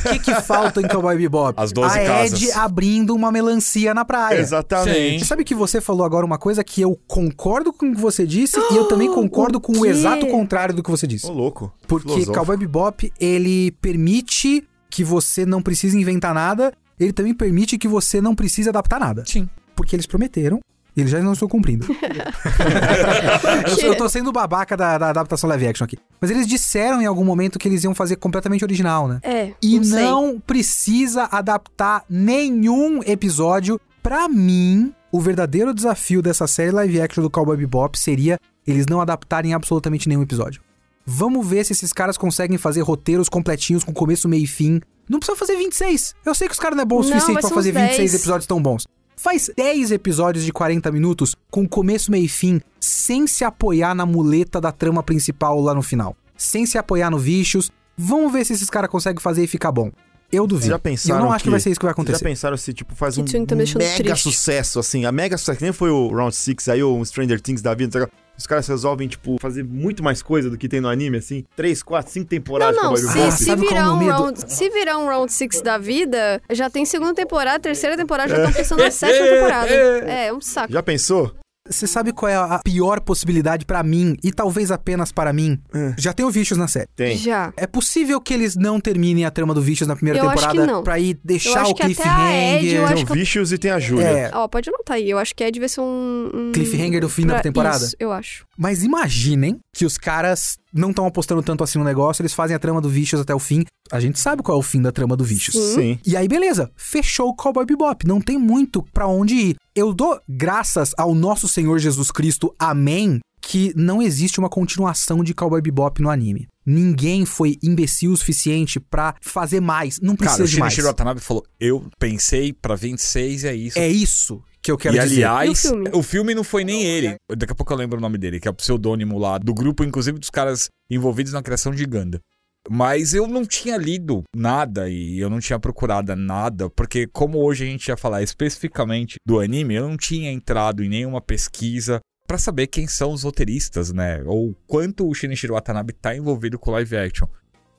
[0.06, 1.60] O que que falta em Cowboy Bebop?
[1.60, 2.40] As 12 a casas.
[2.40, 4.38] Ed abrindo uma melancia na praia.
[4.38, 5.18] Exatamente.
[5.18, 8.24] Você sabe que você falou agora uma coisa que eu concordo com o que você
[8.24, 11.26] disse e eu também concordo com o exato contrário do que você disse.
[11.26, 11.72] Ô, louco.
[11.88, 12.34] Porque Filosófico.
[12.36, 18.20] Cowboy Bebop, ele permite que você não precise inventar nada, ele também permite que você
[18.20, 19.24] não precise adaptar nada.
[19.26, 19.48] Sim.
[19.74, 20.60] Porque eles prometeram,
[20.96, 21.86] e eles já não estão cumprindo.
[23.80, 25.96] eu, eu tô sendo babaca da, da adaptação live action aqui.
[26.20, 29.20] Mas eles disseram em algum momento que eles iam fazer completamente original, né?
[29.22, 30.02] É, E não, sei.
[30.04, 33.80] não precisa adaptar nenhum episódio.
[34.02, 39.00] Pra mim, o verdadeiro desafio dessa série live action do Cowboy Bebop seria eles não
[39.00, 40.60] adaptarem absolutamente nenhum episódio.
[41.04, 44.80] Vamos ver se esses caras conseguem fazer roteiros completinhos com começo, meio e fim.
[45.08, 46.14] Não precisa fazer 26.
[46.24, 48.14] Eu sei que os caras não é bom o suficiente ser fazer uns 26 10.
[48.14, 48.86] episódios tão bons.
[49.16, 54.06] Faz 10 episódios de 40 minutos com começo, meio e fim, sem se apoiar na
[54.06, 56.16] muleta da trama principal lá no final.
[56.36, 57.70] Sem se apoiar no Vicious.
[57.98, 59.90] Vamos ver se esses caras conseguem fazer e ficar bom.
[60.32, 60.70] Eu duvido.
[60.70, 62.24] Já pensaram Eu não acho que, vai ser isso que vai Vocês já acontecer.
[62.24, 64.22] pensaram se, tipo, faz um tá mega triste.
[64.22, 67.40] sucesso, assim, a mega sucesso, que nem foi o Round 6 aí, ou o Stranger
[67.40, 68.12] Things da vida, não que.
[68.38, 71.82] os caras resolvem, tipo, fazer muito mais coisa do que tem no anime, assim, 3,
[71.82, 74.98] 4, 5 Não, temporadas não, de se, se, é virar o um round, se virar
[74.98, 78.90] um round 6 da vida, já tem segunda temporada, terceira temporada, já estão pensando na
[78.90, 79.70] sétima temporada.
[80.10, 80.72] É, é um saco.
[80.72, 81.34] Já pensou?
[81.70, 85.58] Você sabe qual é a pior possibilidade pra mim, e talvez apenas para mim?
[85.72, 85.94] É.
[85.96, 86.88] Já tem o Vicious na série.
[86.96, 87.16] Tem.
[87.16, 87.52] Já.
[87.56, 90.98] É possível que eles não terminem a trama do Vicious na primeira Eu temporada pra
[90.98, 92.84] ir Eu deixar acho o que até a Ed, eu cliffhanger.
[92.84, 94.04] acho Tem o que eu- Vicious e tem a Júlia.
[94.04, 95.08] É, Ó, pode anotar aí.
[95.08, 96.30] Eu acho que Ed vai ser um.
[96.34, 97.84] um- Cliffhanger do fim da pra- temporada?
[97.84, 98.44] Isso, eu acho.
[98.58, 102.58] Mas imaginem que os caras não estão apostando tanto assim no negócio, eles fazem a
[102.58, 103.64] trama do Vicious até o fim.
[103.90, 105.56] A gente sabe qual é o fim da trama do Vicious.
[105.56, 105.74] Sim.
[105.74, 105.98] Sim.
[106.06, 108.06] E aí, beleza, fechou o Cowboy Bebop.
[108.06, 109.56] Não tem muito pra onde ir.
[109.80, 115.32] Eu dou graças ao nosso Senhor Jesus Cristo, amém, que não existe uma continuação de
[115.32, 116.48] Cowboy Bebop no anime.
[116.66, 119.98] Ninguém foi imbecil o suficiente pra fazer mais.
[119.98, 120.74] Não precisa Cara, o de mais.
[120.74, 123.78] Shinichiro Watanabe falou: Eu pensei pra 26 e é isso.
[123.78, 125.24] É isso que eu quero e dizer.
[125.24, 125.90] aliás, E o filme?
[125.94, 127.14] o filme não foi nem ele.
[127.34, 129.82] Daqui a pouco eu lembro o nome dele, que é o pseudônimo lá do grupo,
[129.82, 132.20] inclusive dos caras envolvidos na criação de Ganda.
[132.68, 137.64] Mas eu não tinha lido nada e eu não tinha procurado nada, porque como hoje
[137.64, 142.38] a gente ia falar especificamente do anime, eu não tinha entrado em nenhuma pesquisa pra
[142.38, 144.22] saber quem são os roteiristas, né?
[144.24, 147.26] Ou quanto o Shinichiro Watanabe tá envolvido com live action.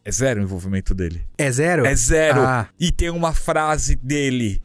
[0.04, 1.24] É zero o envolvimento dele.
[1.38, 1.86] É zero?
[1.86, 2.42] É zero.
[2.42, 2.68] Ah.
[2.80, 4.62] E tem uma frase dele.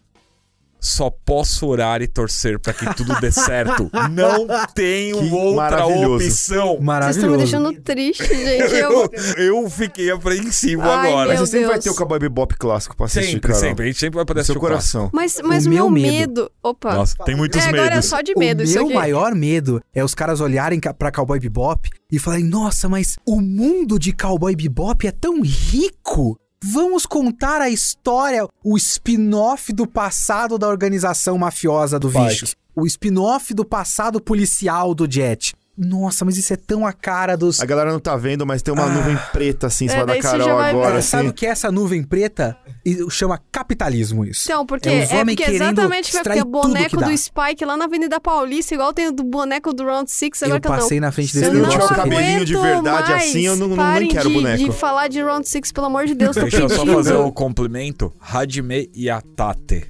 [0.78, 3.90] Só posso orar e torcer pra que tudo dê certo.
[4.10, 6.14] Não tenho Que outra maravilhoso.
[6.14, 6.18] opção.
[6.18, 7.36] Vocês estão me Maravilhoso.
[7.38, 8.74] deixando triste, gente.
[8.74, 9.10] Eu...
[9.36, 11.28] Eu fiquei apreensivo Ai, agora.
[11.30, 13.60] Mas você sempre vai ter o Cowboy Bebop clássico pra assistir, Sempre, Carol.
[13.60, 13.84] sempre.
[13.84, 14.98] A gente sempre vai poder seu assistir o clássico.
[14.98, 15.10] coração.
[15.12, 16.12] Mas, mas O meu medo.
[16.12, 16.94] medo- Opa.
[16.94, 18.04] Nossa, tem muitos é, agora é medos.
[18.06, 18.94] só de medo o isso meu aqui.
[18.94, 23.98] maior medo é os caras olharem pra Cowboy Bebop e falarem: Nossa, mas o mundo
[23.98, 26.38] de Cowboy Bebop é tão rico.
[26.62, 32.30] Vamos contar a história, o spin-off do passado da organização mafiosa do Vai.
[32.30, 32.54] Vicious.
[32.74, 35.54] O spin-off do passado policial do Jet.
[35.78, 37.60] Nossa, mas isso é tão a cara dos.
[37.60, 38.88] A galera não tá vendo, mas tem uma Ah.
[38.88, 40.64] nuvem preta assim em É, cima da daí você Carol ver.
[40.64, 41.08] agora, É, assim.
[41.08, 42.56] sabe o que é essa nuvem preta?
[42.84, 44.42] E chama capitalismo isso.
[44.46, 48.18] Então, porque É é, porque exatamente vai ter tudo boneco do Spike lá na Avenida
[48.20, 50.78] Paulista, igual tem o do boneco do Round Six, agora Eu que eu não.
[50.78, 53.24] passei na frente Se desse Eu não não tiver o cabelinho de verdade mais.
[53.28, 54.64] assim, eu não- não- nem quero de, boneco.
[54.64, 56.86] de falar de Round Six, pelo amor de Deus, tô Deixa eu pedindo.
[56.86, 58.12] só fazer o complemento.
[58.20, 59.84] Hajime Yatate,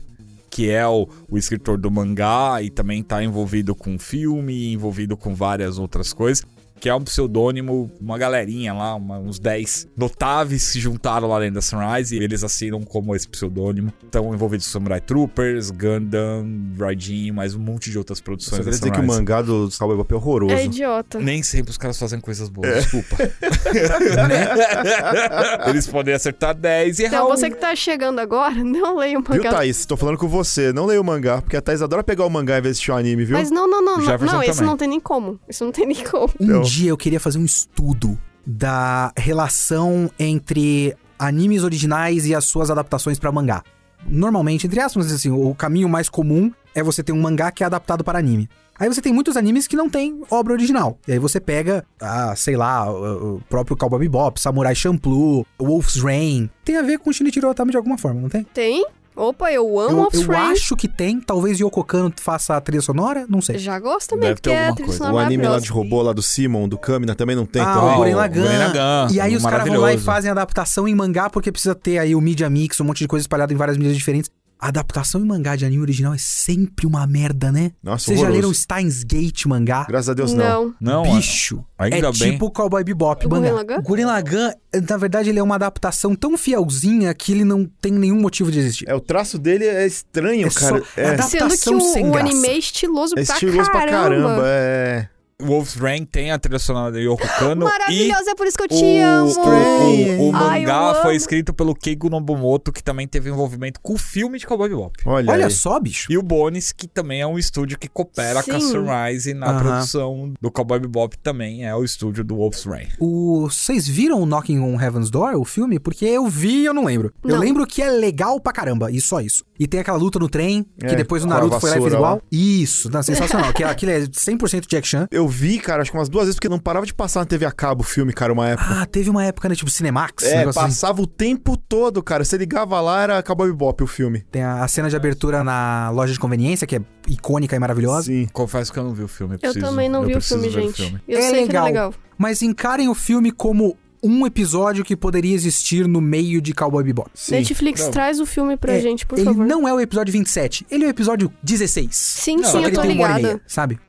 [0.56, 5.34] que é o, o escritor do mangá e também tá envolvido com filme, envolvido com
[5.34, 6.46] várias outras coisas.
[6.78, 11.54] Que é um pseudônimo, uma galerinha lá, uma- uns 10 notáveis se juntaram lá dentro
[11.56, 13.90] da Sunrise e eles assinam como esse pseudônimo.
[14.04, 16.46] Estão envolvidos com Samurai Troopers, Gundam,
[16.78, 19.96] Raijin, mais um monte de outras produções queria da dizer que o mangá do Cowboy
[19.96, 20.54] Bebop é horroroso.
[20.54, 21.18] É idiota.
[21.18, 22.74] Nem sempre os caras fazem coisas boas, É.
[22.80, 23.16] desculpa.
[25.68, 27.30] Eles podem acertar 10 e errar Então, um.
[27.30, 29.50] você que tá chegando agora, não leia o Viu, mangá.
[29.50, 29.86] Thaís?
[29.86, 30.72] Tô falando com você.
[30.72, 32.90] Não leia o mangá, porque a Thaís adora pegar o mangá em vez de assistir
[32.92, 33.36] o anime, viu?
[33.36, 33.96] Mas não, não, não.
[33.98, 35.40] Não, não isso não tem nem como.
[35.48, 36.28] Isso não tem nem como.
[36.40, 36.64] Um Então.
[36.66, 43.18] Dia eu queria fazer um estudo da relação entre animes originais e as suas adaptações
[43.18, 43.62] pra mangá.
[44.06, 47.66] Normalmente, entre aspas, assim, o caminho mais comum é você ter um mangá que é
[47.66, 48.48] adaptado para anime.
[48.78, 50.98] Aí você tem muitos animes que não tem obra original.
[51.08, 55.96] E aí você pega, ah, sei lá, o, o próprio Cowboy Bebop, Samurai Champloo, Wolf's
[56.02, 56.50] Rain.
[56.62, 58.44] Tem a ver com Shinichiro Otami de alguma forma, não tem?
[58.44, 58.86] Tem?
[59.16, 61.18] Opa, eu amo Eu, Wolf's eu acho que tem.
[61.20, 63.58] Talvez Yoko Kano faça a trilha sonora, não sei.
[63.58, 64.98] Já gosto também, Deve ter porque é a trilha coisa.
[64.98, 67.72] sonora O anime lá de robô lá do Simon, do Kamina, também não tem ah,
[67.72, 67.94] também.
[67.94, 68.42] o Guren o Lagann.
[68.42, 71.74] Gurren Lagann, E aí os caras vão lá e fazem adaptação em mangá porque precisa
[71.74, 74.30] ter aí o Media Mix, um monte de coisa espalhada em várias mídias diferentes.
[74.58, 77.72] A adaptação em mangá de anime original é sempre uma merda, né?
[77.82, 79.84] Nossa, Vocês já leram Steins Gate mangá?
[79.86, 80.74] Graças a Deus não.
[80.80, 81.04] Não.
[81.04, 82.32] Não, Bicho, ainda é bem.
[82.32, 83.50] tipo Cowboy Bebop Do mangá.
[83.50, 83.78] Gurren Lagann?
[83.78, 84.52] O Gurren Lagann,
[84.88, 88.58] na verdade, ele é uma adaptação tão fielzinha que ele não tem nenhum motivo de
[88.58, 88.88] existir.
[88.88, 90.82] É, o traço dele é estranho, É só- cara.
[90.96, 92.26] é É, da- Sendo que Adaptação sem o, o graça.
[92.30, 93.86] anime é estiloso é pra estiloso caramba.
[93.86, 94.42] pra caramba.
[94.46, 95.08] É.
[95.42, 98.64] Wolf's Rain tem a trilha sonora da Yoko Kano e Maravilhosa, é por isso que
[98.64, 99.30] eu te o, amo.
[99.30, 101.16] o, o Ai, eu mangá foi amo.
[101.16, 104.96] escrito pelo Keigo Nobumoto, que também teve envolvimento com o filme de Cowboy Bebop.
[105.04, 106.10] Olha, Olha só, bicho.
[106.10, 108.70] E o Bones, que também é um estúdio que coopera com a Sim.
[108.70, 109.60] Sunrise na Aham.
[109.60, 112.88] produção do Cowboy Bebop também é o estúdio do Wolf's Rain.
[112.98, 113.46] O...
[113.50, 115.78] Vocês viram o Knocking on Heaven's Door, o filme?
[115.78, 117.12] Porque eu vi e eu não lembro.
[117.22, 117.38] Eu Não.
[117.40, 119.44] lembro que é legal pra caramba, e só isso.
[119.58, 121.92] E tem aquela luta no trem, que É, depois o Naruto foi lá e fez
[121.92, 122.22] igual.
[122.32, 123.52] Isso, não, sensacional.
[123.52, 125.06] que aquilo é 100% Jack Chan.
[125.10, 127.44] Eu vi, cara, acho que umas duas vezes, porque não parava de passar na TV
[127.46, 128.68] a cabo o filme, cara, uma época.
[128.82, 130.68] Ah, teve uma época, né, tipo Cinemax, um é, negócio assim.
[130.70, 132.24] passava o tempo todo, cara.
[132.24, 134.24] Você ligava lá, era Cowboy Bebop o filme.
[134.30, 138.06] Tem a, a cena de abertura na loja de conveniência, que é icônica e maravilhosa.
[138.06, 138.26] Sim.
[138.32, 139.34] Confesso que eu não vi o filme.
[139.34, 140.96] Eu preciso- também não eu vi o filme, gente.
[141.06, 141.64] Eu É sei que legal.
[141.64, 141.94] é legal.
[142.18, 147.10] Mas encarem o filme como um episódio que poderia existir no meio de Cowboy Bebop.
[147.14, 147.36] Sim.
[147.36, 147.90] Netflix, Não.
[147.90, 149.44] traz o filme pra É, gente, por ele favor.
[149.44, 151.88] não é o episódio 27, ele é o episódio 16.
[151.96, 153.14] Sim, Não, sim, eu ele tô ligada.
[153.20, 153.80] meia, sabe?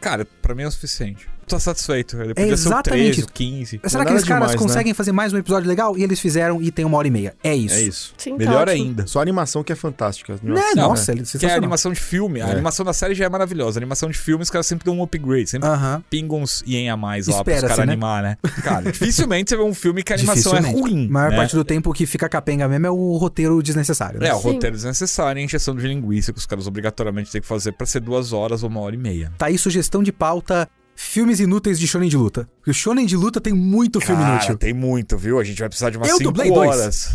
[0.00, 1.28] Cara, pra mim é o suficiente.
[1.48, 2.20] Tô satisfeito.
[2.20, 3.28] Ele podia ser o exatamente 13, o isso.
[3.32, 3.80] 15.
[3.86, 4.58] Será que esses caras demais, né?
[4.58, 5.96] conseguem fazer mais um episódio legal?
[5.96, 7.34] E eles fizeram e tem uma hora e meia.
[7.42, 7.74] É isso.
[7.74, 8.14] É isso.
[8.18, 8.84] Sim, tá Melhor ótimo.
[8.84, 9.06] ainda.
[9.06, 10.34] Só a animação que é fantástica.
[10.42, 10.60] Né?
[10.76, 12.40] Não, Nossa, ele é Que é a animação de filme.
[12.42, 12.52] A É.
[12.52, 13.78] animação da série já é maravilhosa.
[13.78, 15.48] A animação de filme, os caras sempre dão um upgrade.
[15.50, 16.02] Sempre Aham.
[16.10, 17.92] pingam uns ien a mais lá pros Espera-se, caras né?
[17.92, 18.36] animar, né?
[18.62, 21.06] Cara, dificilmente você vê um filme que a animação é ruim.
[21.08, 21.36] A maior né?
[21.36, 24.20] parte do tempo o que fica capenga mesmo é o roteiro desnecessário.
[24.20, 24.28] né?
[24.28, 24.52] É, o Sim.
[24.52, 27.86] roteiro desnecessário e a injeção de linguiça que os caras obrigatoriamente têm que fazer pra
[27.86, 29.32] ser duas horas ou uma hora e meia.
[29.38, 30.68] Tá aí sugestão de pauta:
[31.00, 32.48] filmes inúteis de shonen de luta.
[32.56, 34.56] Porque o shonen de luta tem muito filme Cara, inútil.
[34.58, 35.38] tem muito, viu?
[35.38, 36.68] A gente vai precisar de umas Eu 5 dublei dois.
[36.68, 37.08] horas.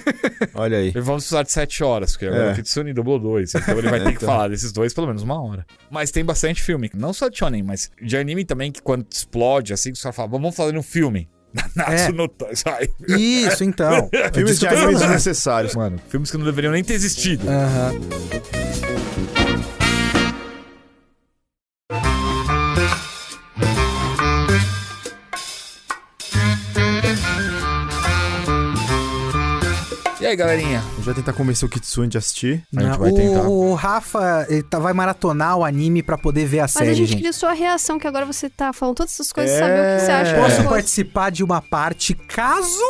[0.54, 0.88] Olha aí.
[0.88, 2.52] E vamos precisar de 7 horas, porque agora É.
[2.52, 3.54] o Kitsune dublou dois.
[3.54, 4.28] Então ele vai ter que Então.
[4.28, 5.66] falar desses dois pelo menos uma hora.
[5.90, 9.72] Mas tem bastante filme, não só de shonen, mas de anime também, que quando explode,
[9.74, 11.28] assim, os caras falam, vamos fazer um filme.
[11.76, 12.88] Natsu no sai.
[13.06, 14.08] Isso, então.
[14.12, 14.98] É Filmes de que falando.
[14.98, 15.74] desnecessários.
[15.74, 17.46] Mano, filmes que não deveriam nem ter existido.
[17.48, 18.95] Aham.
[30.18, 30.78] E aí, galerinha?
[30.80, 32.62] A gente vai tentar convencer o Kitsune de assistir.
[32.74, 33.42] A gente Não, vai o, tentar.
[33.42, 36.94] o Rafa ele tá- vai maratonar o anime pra poder ver a Mas série, a
[36.94, 37.16] gente gente.
[37.18, 39.58] queria sua reação, que agora você tá falando todas essas coisas, É.
[39.58, 40.34] saber o que você acha.
[40.36, 40.66] Posso coisas.
[40.66, 42.80] participar de uma parte caso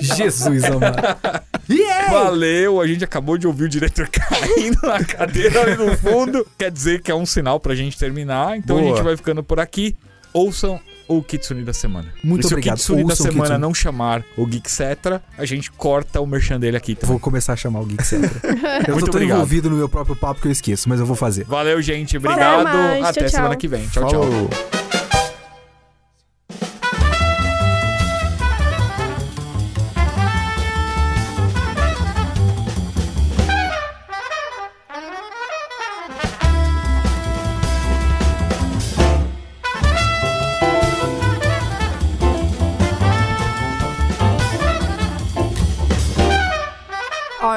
[0.00, 0.96] Jesus, amado.
[1.68, 2.12] Yeah!
[2.12, 6.46] Valeu, a gente acabou de ouvir o diretor caindo na cadeira ali no fundo.
[6.56, 8.56] Quer dizer que é um sinal pra gente terminar.
[8.56, 8.94] Então a Boa.
[8.94, 9.96] gente vai ficando por aqui.
[10.32, 12.08] Ouçam o Kitsune da semana.
[12.22, 12.76] Muito e se obrigado.
[12.76, 13.60] o Kitsune da Ouçam o semana Kitsune.
[13.60, 17.10] não chamar o Geek Cetra, a gente corta o merchan dele aqui também.
[17.12, 18.40] Vou começar a chamar o Geek Cetra.
[18.86, 19.36] Eu Muito tô tão obrigado.
[19.36, 21.44] envolvido no meu próprio papo que eu esqueço, mas eu vou fazer.
[21.44, 22.16] Valeu, gente.
[22.16, 22.66] Obrigado.
[22.66, 23.28] Até Tchau, tchau.
[23.28, 23.86] semana que vem.
[23.88, 24.22] Tchau, tchau.
[24.22, 24.50] Falou.
[24.80, 24.83] Ó,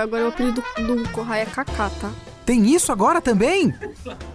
[0.03, 2.11] agora o apelido do, Kohai é Kaká, tá?
[2.45, 3.73] Tem isso agora também?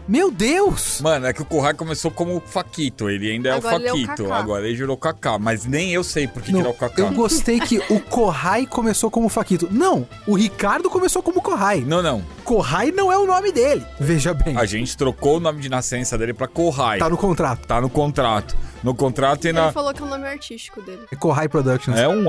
[0.06, 1.00] Meu Deus!
[1.00, 3.08] Mano, é que o Kurrai começou como Faquito.
[3.08, 4.24] Ele ainda é Agora o ele é o Faquito.
[4.24, 4.36] Kaká.
[4.36, 5.38] Agora ele virou Kaká.
[5.38, 7.00] Mas nem eu sei por que, Não, ele é o Kaká.
[7.00, 9.66] eu gostei que o Kohai começou como Faquito.
[9.70, 11.80] Não, o Ricardo começou como Kohai.
[11.80, 12.22] Não, não.
[12.44, 13.82] Kohai não é o nome dele.
[13.98, 16.98] Veja bem, A gente trocou o nome de nascença dele pra Kohai.
[16.98, 17.66] tá no contrato.
[17.66, 18.54] Tá no contrato.
[18.84, 19.72] No contrato e Ele na.
[19.72, 21.00] falou que é o nome artístico dele.
[21.10, 21.98] É Kohai Productions.
[21.98, 22.26] É um.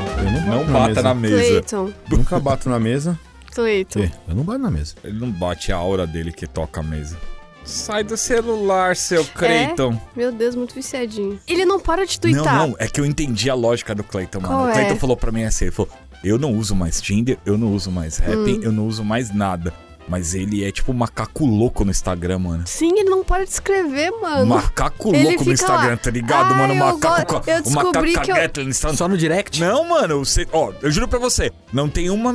[0.00, 0.20] Cleiton?
[0.20, 1.36] Eu não Não bato na bata na mesa.
[1.44, 1.92] Cleiton.
[2.10, 3.18] Nunca bato na mesa.
[3.54, 4.00] Cleiton.
[4.00, 4.94] É, Eu não bato na mesa.
[5.04, 7.16] Ele não bate a aura dele que toca a mesa.
[7.64, 10.00] Sai do celular, seu Cleiton.
[10.16, 11.38] Meu Deus, muito viciadinho.
[11.46, 12.56] Ele não para de Não, twittar.
[12.56, 14.54] não, é que eu entendi a lógica do Cleiton, mano.
[14.54, 14.72] Qual o é?
[14.72, 15.90] Cleiton falou pra mim assim, ele falou,
[16.24, 18.60] eu não uso mais Tinder, eu não uso mais Happn, Hum.
[18.62, 19.74] eu não uso mais nada.
[20.08, 22.64] Mas ele é tipo um macaco louco no Instagram, mano.
[22.66, 24.46] Sim, ele não para de escrever, mano.
[24.46, 26.72] Macaco Ele louco no Instagram, lá, tá ligado, "Ai, mano?
[26.72, 28.30] eu Macaco, go- eu o macaco que
[28.60, 28.96] eu- no Instagram.
[28.96, 29.60] Só no direct?
[29.60, 32.34] Não, mano, você, ó, eu juro pra você, não tem uma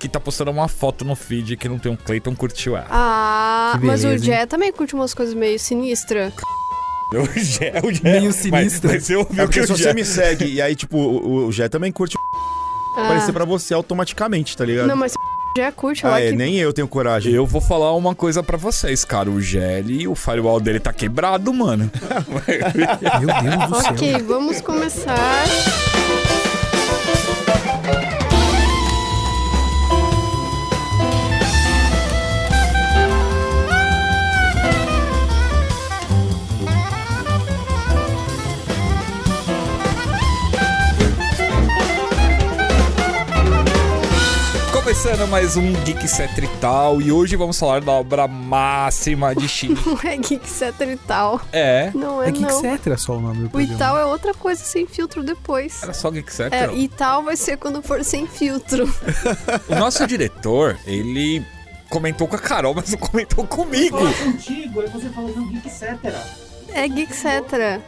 [0.00, 2.86] que tá postando uma foto no feed que não tem um Cleiton curtiu ela.
[2.90, 6.32] Ah, mas o Jé também curte umas coisas meio sinistras.
[7.12, 8.00] O Gé, o Gé.
[8.02, 8.90] Meio mas- sinistro.
[8.90, 11.46] Mas, você ouviu É porque que se o você me segue e aí, tipo, o,
[11.46, 12.16] o Jé também curte
[12.96, 14.88] Ah, aparecer pra você automaticamente, tá ligado?
[14.88, 15.12] não, mas
[15.56, 16.36] Jé curte, lá ah, é, que...
[16.36, 17.32] nem eu tenho coragem.
[17.32, 19.30] Eu vou falar uma coisa pra vocês, cara.
[19.30, 21.88] O Gelli, o firewall dele tá quebrado, mano.
[23.20, 23.92] Meu Deus do céu.
[23.92, 25.44] Ok, vamos começar.
[45.04, 49.76] Começando mais um Geek Cetrital e hoje vamos falar da obra máxima de Shin.
[49.84, 51.42] Não é geek, etc e tal.
[51.52, 51.90] é.
[51.94, 52.58] Não é, É Geek não.
[52.58, 53.74] Cetra só o nome do O programa.
[53.74, 55.82] e tal é outra coisa sem filtro depois.
[55.82, 56.74] Era só Geek É, Cetrital.
[56.74, 58.88] e tal vai ser quando for sem filtro.
[59.68, 61.44] O nosso diretor, ele
[61.90, 63.98] comentou com a Carol, mas não comentou comigo.
[63.98, 66.43] contigo, aí você falou no Geek Cetera.
[66.74, 67.80] É Geekcetra.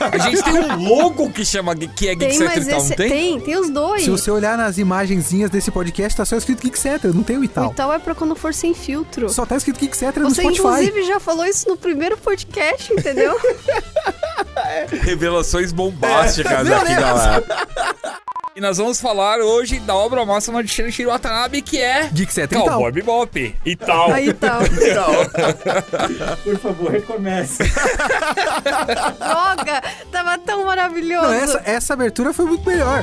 [0.00, 2.88] A gente tem um logo que chama que é Tem, Geek mas e tal, esse.
[2.90, 3.08] não tem?
[3.08, 4.02] Tem, tem os dois.
[4.02, 7.44] Se você olhar nas imagenzinhas desse podcast, tá só escrito Geekcetra, não tem o O
[7.44, 7.70] Ital.
[7.70, 9.28] Ital é pra quando for sem filtro.
[9.28, 10.60] Só tá escrito Geekcetra no Você, Spotify.
[10.60, 13.38] inclusive, já falou isso no primeiro podcast, entendeu?
[15.02, 17.00] Revelações bombásticas Meu aqui, Deus.
[17.00, 17.44] galera.
[18.56, 22.08] E nós vamos falar hoje da obra máxima de Shinichiro Watanabe, que é
[22.54, 22.68] e Ital.
[22.68, 24.12] Cowboy Bebop e tal.
[24.12, 24.60] Aí tal.
[26.44, 27.64] Por favor, recomece.
[29.18, 29.82] Droga!
[30.12, 31.26] Tava tão maravilhoso.
[31.26, 33.02] Não, essa, essa abertura foi muito melhor.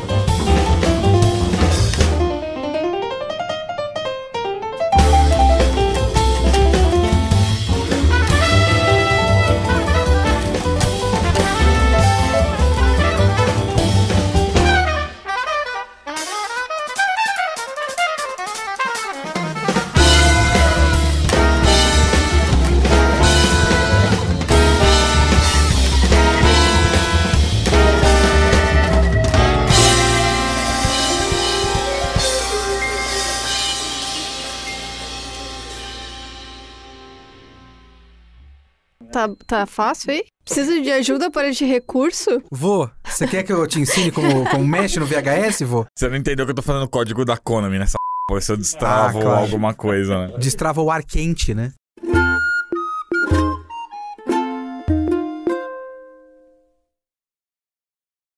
[39.12, 40.24] Tá, tá fácil aí?
[40.45, 42.41] Precisa de ajuda para este recurso?
[42.51, 45.86] Vô, você quer que eu te ensine como, como mexe no VHS, vô?
[45.95, 47.95] Você não entendeu que eu tô fazendo o código da Konami nessa
[48.30, 49.39] p***, se eu destravo Ah, claro.
[49.41, 50.34] alguma coisa, né?
[50.39, 51.74] Destrava o ar quente, né?